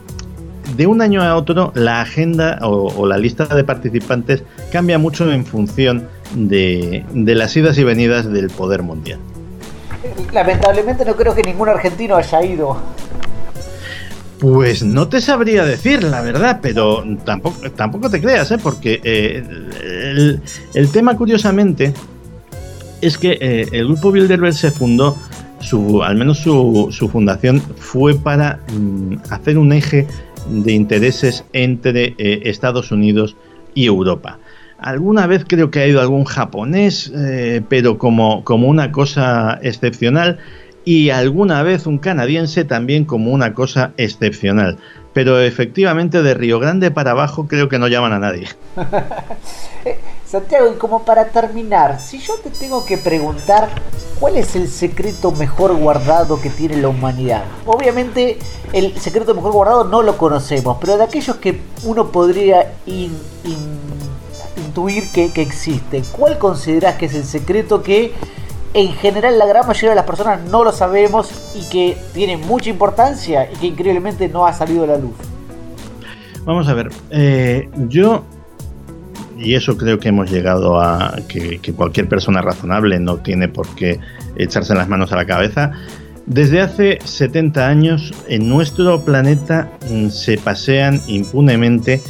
de 0.77 0.87
un 0.87 1.01
año 1.01 1.21
a 1.21 1.35
otro 1.35 1.73
la 1.75 2.01
agenda 2.01 2.59
o, 2.61 3.05
la 3.05 3.17
lista 3.17 3.45
de 3.45 3.63
participantes 3.63 4.43
cambia 4.71 4.97
mucho 4.97 5.29
en 5.31 5.45
función 5.45 6.07
de 6.33 7.03
las 7.13 7.55
idas 7.57 7.77
y 7.77 7.83
venidas 7.83 8.31
del 8.31 8.49
poder 8.49 8.81
mundial. 8.83 9.19
Lamentablemente 10.33 11.05
no 11.05 11.15
creo 11.15 11.33
que 11.33 11.41
ningún 11.41 11.69
argentino 11.69 12.15
haya 12.15 12.43
ido. 12.43 12.77
Pues 14.39 14.83
no 14.83 15.07
te 15.07 15.21
sabría 15.21 15.63
decir, 15.63 16.03
la 16.03 16.21
verdad, 16.21 16.59
pero 16.61 17.03
tampoco, 17.23 17.71
tampoco 17.71 18.09
te 18.09 18.19
creas, 18.19 18.51
¿eh? 18.51 18.57
porque 18.61 18.99
eh, 19.03 20.39
el, 20.73 20.89
tema, 20.89 21.15
curiosamente, 21.15 21.93
es 23.01 23.17
que 23.17 23.37
eh, 23.39 23.69
el 23.71 23.85
grupo 23.87 24.11
Bilderberg 24.11 24.53
se 24.53 24.71
fundó, 24.71 25.15
su, 25.59 26.03
al 26.03 26.15
menos 26.15 26.39
su, 26.39 26.89
su 26.91 27.07
fundación 27.07 27.61
fue 27.77 28.13
para 28.13 28.59
mm, 28.73 29.15
hacer 29.29 29.57
un 29.57 29.71
eje 29.71 30.05
de 30.49 30.73
intereses 30.73 31.43
entre 31.53 32.13
eh, 32.17 32.41
Estados 32.43 32.91
Unidos 32.91 33.35
y 33.73 33.85
Europa. 33.85 34.37
Alguna 34.77 35.25
vez 35.27 35.45
creo 35.47 35.71
que 35.71 35.79
ha 35.79 35.87
ido 35.87 36.01
algún 36.01 36.25
japonés, 36.25 37.11
eh, 37.15 37.61
pero 37.67 37.97
como, 37.97 38.43
como 38.43 38.67
una 38.67 38.91
cosa 38.91 39.59
excepcional, 39.61 40.39
y 40.85 41.09
alguna 41.09 41.63
vez 41.63 41.87
un 41.87 41.97
canadiense 41.97 42.63
también 42.63 43.05
como 43.05 43.31
una 43.31 43.53
cosa 43.53 43.91
excepcional. 43.97 44.77
Pero 45.13 45.39
efectivamente 45.39 46.21
de 46.21 46.33
Río 46.33 46.59
Grande 46.59 46.91
para 46.91 47.11
abajo 47.11 47.47
creo 47.47 47.69
que 47.69 47.79
no 47.79 47.87
llaman 47.87 48.13
a 48.13 48.19
nadie. 48.19 48.47
Eh, 49.85 49.99
Santiago, 50.25 50.71
y 50.73 50.79
como 50.79 51.05
para 51.05 51.25
terminar, 51.25 51.99
si 51.99 52.17
yo 52.17 52.33
te 52.43 52.49
tengo 52.49 52.83
que 52.87 52.97
preguntar 52.97 53.69
cuál 54.19 54.35
es 54.35 54.55
el 54.55 54.67
secreto 54.67 55.31
mejor 55.31 55.75
guardado 55.75 56.41
que 56.41 56.49
tiene 56.49 56.77
la 56.77 56.87
humanidad. 56.87 57.43
Obviamente 57.67 58.39
el 58.73 58.97
secreto 58.97 59.35
mejor 59.35 59.51
guardado 59.51 59.83
no 59.83 60.01
lo 60.01 60.17
conocemos, 60.17 60.77
pero 60.81 60.97
de 60.97 61.03
aquellos 61.03 61.35
que 61.35 61.61
uno 61.83 62.11
podría 62.11 62.73
intuir 64.75 65.09
que, 65.11 65.31
que 65.31 65.41
existe, 65.41 66.03
¿cuál 66.11 66.37
consideras 66.37 66.95
que 66.95 67.05
es 67.05 67.15
el 67.15 67.23
secreto 67.23 67.81
que 67.81 68.11
en 68.73 68.91
general 68.93 69.39
la 69.39 69.45
gran 69.45 69.65
mayoría 69.65 69.91
de 69.91 69.95
las 69.95 70.05
personas 70.05 70.41
no 70.51 70.65
lo 70.65 70.73
sabemos 70.73 71.29
y 71.55 71.69
que 71.69 71.97
tiene 72.13 72.35
mucha 72.35 72.69
importancia 72.69 73.49
y 73.49 73.55
que 73.55 73.67
increíblemente 73.67 74.27
no 74.27 74.45
ha 74.45 74.51
salido 74.51 74.83
a 74.83 74.87
la 74.87 74.97
luz? 74.97 75.15
Vamos 76.43 76.67
a 76.67 76.73
ver, 76.73 76.89
eh, 77.09 77.69
yo 77.87 78.25
y 79.37 79.55
eso 79.55 79.77
creo 79.77 79.99
que 79.99 80.09
hemos 80.09 80.29
llegado 80.29 80.79
a 80.79 81.15
que, 81.27 81.59
cualquier 81.75 82.07
persona 82.07 82.41
razonable 82.41 82.99
no 82.99 83.17
tiene 83.17 83.47
por 83.47 83.67
qué 83.75 83.99
echarse 84.35 84.75
las 84.75 84.87
manos 84.87 85.11
a 85.11 85.15
la 85.15 85.25
cabeza. 85.25 85.71
Desde 86.25 86.61
hace 86.61 86.99
70 87.03 87.67
años 87.67 88.13
en 88.27 88.49
nuestro 88.49 89.03
planeta 89.03 89.71
mm, 89.89 90.09
se 90.09 90.37
pasean 90.37 91.01
impunemente 91.07 92.01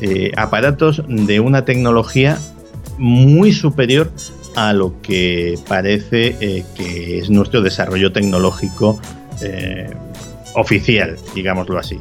eh, 0.00 0.32
aparatos 0.36 1.02
de 1.08 1.40
una 1.40 1.66
tecnología 1.66 2.38
muy 2.96 3.52
superior 3.52 4.10
a 4.56 4.72
lo 4.72 4.94
que 5.02 5.58
parece 5.68 6.36
eh, 6.40 6.64
que 6.74 7.18
es 7.18 7.28
nuestro 7.28 7.60
desarrollo 7.60 8.10
tecnológico 8.10 8.98
eh, 9.42 9.90
oficial, 10.54 11.16
digámoslo 11.34 11.78
así. 11.78 12.00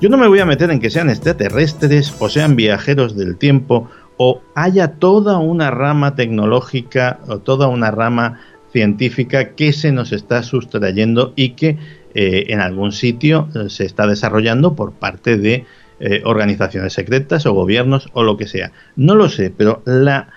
Yo 0.00 0.08
no 0.08 0.18
me 0.18 0.28
voy 0.28 0.38
a 0.38 0.46
meter 0.46 0.70
en 0.70 0.78
que 0.78 0.88
sean 0.88 1.10
extraterrestres 1.10 2.14
o 2.20 2.28
sean 2.28 2.54
viajeros 2.54 3.16
del 3.16 3.36
tiempo 3.36 3.90
o 4.18 4.40
haya 4.54 4.92
toda 4.92 5.38
una 5.38 5.72
rama 5.72 6.14
tecnológica 6.14 7.18
o 7.26 7.38
toda 7.38 7.66
una 7.66 7.90
rama 7.90 8.40
científica 8.72 9.50
que 9.50 9.72
se 9.72 9.90
nos 9.90 10.12
está 10.12 10.44
sustrayendo 10.44 11.32
y 11.34 11.50
que 11.50 11.78
en 12.14 12.60
algún 12.60 12.92
sitio 12.92 13.48
se 13.68 13.86
está 13.86 14.06
desarrollando 14.06 14.74
por 14.74 14.92
parte 14.92 15.38
de 15.38 15.64
eh, 16.04 16.20
organizaciones 16.24 16.92
secretas 16.92 17.46
o 17.46 17.54
gobiernos 17.54 18.08
o 18.12 18.22
lo 18.22 18.36
que 18.36 18.46
sea. 18.46 18.72
No 18.96 19.14
lo 19.14 19.28
sé, 19.28 19.52
pero 19.56 19.82
la, 19.86 20.28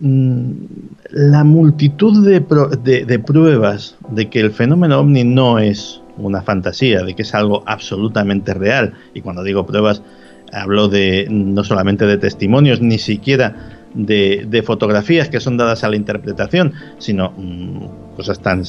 mm, 0.00 0.52
la 1.10 1.42
multitud 1.44 2.24
de, 2.24 2.40
de 3.04 3.18
pruebas 3.18 3.96
de 4.10 4.28
que 4.28 4.40
el 4.40 4.52
fenómeno 4.52 5.00
ovni 5.00 5.24
no 5.24 5.58
es 5.58 6.00
una 6.16 6.42
fantasía, 6.42 7.02
de 7.02 7.14
que 7.14 7.22
es 7.22 7.34
algo 7.34 7.62
absolutamente 7.66 8.54
real, 8.54 8.94
y 9.14 9.20
cuando 9.20 9.42
digo 9.42 9.66
pruebas 9.66 10.02
Hablo 10.52 10.88
de 10.88 11.26
no 11.30 11.62
solamente 11.64 12.06
de 12.06 12.16
testimonios, 12.16 12.80
ni 12.80 12.98
siquiera 12.98 13.54
de, 13.94 14.62
fotografías 14.64 15.28
que 15.28 15.40
son 15.40 15.56
dadas 15.56 15.84
a 15.84 15.88
la 15.88 15.96
interpretación, 15.96 16.72
sino 16.98 17.32
mm, 17.36 18.16
cosas 18.16 18.40
tan... 18.40 18.64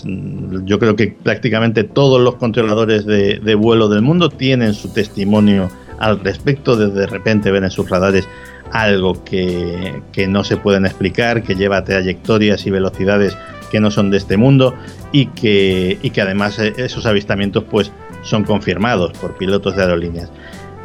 Yo 0.65 0.79
creo 0.79 0.95
que 0.95 1.15
prácticamente 1.23 1.83
todos 1.83 2.21
los 2.21 2.35
controladores 2.35 3.05
de, 3.05 3.55
vuelo 3.55 3.87
del 3.87 4.01
mundo 4.01 4.29
tienen 4.29 4.73
su 4.73 4.89
testimonio 4.89 5.69
al 5.99 6.19
respecto, 6.19 6.75
de 6.75 6.89
de 6.89 7.07
repente 7.07 7.51
ven 7.51 7.63
en 7.63 7.71
sus 7.71 7.89
radares 7.89 8.27
algo 8.71 9.23
que, 9.23 10.01
que 10.11 10.27
no 10.27 10.43
se 10.43 10.57
pueden 10.57 10.85
explicar, 10.85 11.43
que 11.43 11.55
lleva 11.55 11.83
trayectorias 11.83 12.65
y 12.65 12.71
velocidades 12.71 13.37
que 13.69 13.79
no 13.79 13.91
son 13.91 14.09
de 14.09 14.17
este 14.17 14.37
mundo 14.37 14.75
y 15.11 15.27
que, 15.27 15.97
y 16.01 16.09
que 16.09 16.21
además 16.21 16.59
eh, 16.59 16.73
esos 16.77 17.05
avistamientos 17.05 17.63
pues 17.69 17.91
son 18.23 18.43
confirmados 18.43 19.13
por 19.13 19.37
pilotos 19.37 19.75
de 19.75 19.83
aerolíneas. 19.83 20.31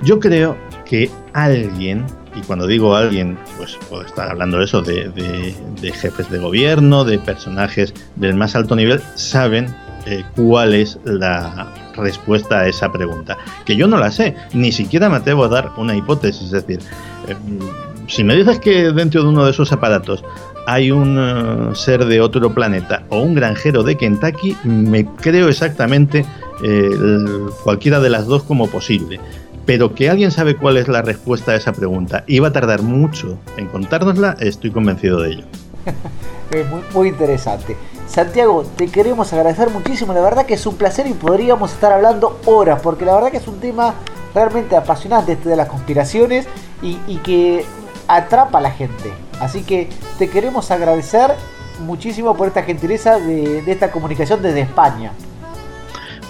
Yo 0.03 0.21
creo 0.21 0.57
que 0.85 1.11
alguien, 1.33 2.05
y 2.35 2.41
cuando 2.43 2.67
digo 2.67 2.95
alguien, 2.95 3.39
pues 3.57 3.79
puedo 3.89 4.05
estar 4.05 4.31
hablando 4.31 4.59
de 4.59 4.65
eso, 4.65 4.83
de, 4.83 5.93
jefes 5.93 6.31
de 6.31 6.39
gobierno, 6.39 7.05
de 7.05 7.19
personajes 7.19 7.95
del 8.17 8.35
más 8.35 8.55
alto 8.55 8.77
nivel, 8.77 9.01
saben 9.15 9.75
eh, 10.07 10.25
cuál 10.37 10.75
es 10.75 10.99
la 11.05 11.73
respuesta 11.97 12.61
a 12.61 12.69
esa 12.69 12.91
pregunta. 12.93 13.37
Que 13.65 13.77
yo 13.77 13.87
no 13.87 13.99
la 13.99 14.11
sé, 14.11 14.35
ni 14.53 14.73
siquiera 14.73 15.09
me 15.09 15.17
atrevo 15.17 15.45
a 15.45 15.49
dar 15.49 15.73
una 15.77 15.97
hipótesis. 15.97 16.45
Es 16.45 16.51
decir, 16.51 16.81
eh, 17.29 17.37
si 18.07 18.25
me 18.25 18.37
dices 18.37 18.59
que 18.59 18.93
dentro 18.93 19.23
de 19.23 19.29
uno 19.29 19.45
de 19.45 19.51
esos 19.51 19.73
aparatos 19.73 20.25
hay 20.67 20.91
un 20.91 21.19
eh, 21.19 21.75
ser 21.75 22.05
de 22.05 22.21
otro 22.21 22.55
planeta 22.55 23.05
o 23.09 23.21
un 23.21 23.35
granjero 23.35 23.83
de 23.83 23.97
Kentucky, 23.97 24.57
me 24.65 25.05
creo 25.07 25.49
exactamente 25.49 26.25
cualquiera 27.65 27.99
de 27.99 28.09
las 28.09 28.27
dos 28.27 28.45
como 28.45 28.69
posible 28.69 29.19
pero 29.67 29.95
que 29.95 30.11
alguien 30.11 30.31
sabe 30.31 30.57
cuál 30.57 30.77
es 30.77 30.89
la 30.89 31.03
respuesta 31.03 31.53
a 31.53 31.57
esa 31.57 31.73
pregunta 31.73 32.25
y 32.27 32.39
va 32.39 32.49
a 32.49 32.53
tardar 32.53 32.83
mucho 32.83 33.39
en 33.57 33.67
contárnosla, 33.67 34.37
estoy 34.41 34.71
convencido 34.71 35.21
de 35.21 35.31
ello. 35.31 35.45
muy, 36.71 36.83
muy 36.93 37.09
interesante. 37.09 37.77
Santiago, 38.07 38.65
te 38.77 38.89
queremos 38.89 39.33
agradecer 39.33 39.71
muchísimo, 39.71 40.13
la 40.13 40.21
verdad 40.21 40.47
que 40.47 40.55
es 40.55 40.67
un 40.67 40.77
placer 40.77 41.07
y 41.07 41.15
podríamos 41.15 41.73
estar 41.73 41.93
hablando 41.93 42.39
horas, 42.45 42.81
porque 42.83 43.05
la 43.05 43.15
verdad 43.15 43.31
que 43.31 43.39
es 43.39 43.49
un 43.49 43.59
tema 43.61 43.95
realmente 44.35 44.77
apasionante 44.77 45.33
este 45.33 45.49
de 45.49 45.57
las 45.57 45.69
conspiraciones 45.69 46.47
y, 46.83 46.97
que 47.19 47.65
atrapa 48.09 48.59
a 48.59 48.61
la 48.61 48.71
gente. 48.71 49.13
Así 49.41 49.63
que 49.63 49.89
te 50.19 50.29
queremos 50.29 50.71
agradecer 50.71 51.33
muchísimo 51.81 52.37
por 52.37 52.49
esta 52.49 52.63
gentileza 52.63 53.19
de, 53.19 53.63
esta 53.67 53.91
comunicación 53.91 54.43
desde 54.43 54.61
España. 54.61 55.13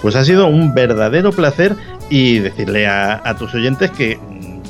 Pues 0.01 0.15
ha 0.15 0.23
sido 0.23 0.47
un 0.47 0.73
verdadero 0.73 1.31
placer 1.31 1.75
y 2.09 2.39
decirle 2.39 2.87
a, 2.87 3.35
tus 3.37 3.53
oyentes 3.53 3.91
que 3.91 4.17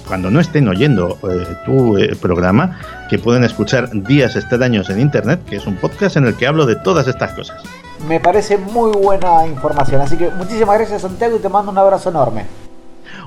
cuando 0.08 0.30
no 0.32 0.40
estén 0.40 0.68
oyendo 0.68 1.18
eh, 1.30 1.46
tu 1.66 1.98
eh, 1.98 2.16
programa, 2.16 2.80
que 3.10 3.20
pueden 3.20 3.44
escuchar 3.44 3.90
Días 3.92 4.36
Extraños 4.36 4.90
en 4.90 5.00
Internet, 5.00 5.42
que 5.46 5.58
es 5.58 5.68
un 5.68 5.76
podcast 5.76 6.18
en 6.18 6.26
el 6.26 6.36
que 6.36 6.48
hablo 6.48 6.66
de 6.66 6.76
todas 6.76 7.08
estas 7.08 7.34
cosas. 7.34 7.62
Me 8.08 8.20
parece 8.20 8.58
muy 8.58 8.92
buena 8.92 9.48
información, 9.48 10.02
así 10.02 10.18
que 10.18 10.30
muchísimas 10.32 10.78
gracias 10.78 11.02
Santiago 11.02 11.38
y 11.38 11.40
te 11.40 11.50
mando 11.50 11.72
un 11.72 11.78
abrazo 11.78 12.10
enorme. 12.10 12.46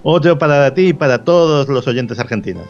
Otro 0.02 0.38
para 0.38 0.72
ti 0.74 0.88
y 0.88 0.92
para 0.92 1.24
todos 1.24 1.68
los 1.68 1.86
oyentes 1.86 2.18
argentinos. 2.18 2.66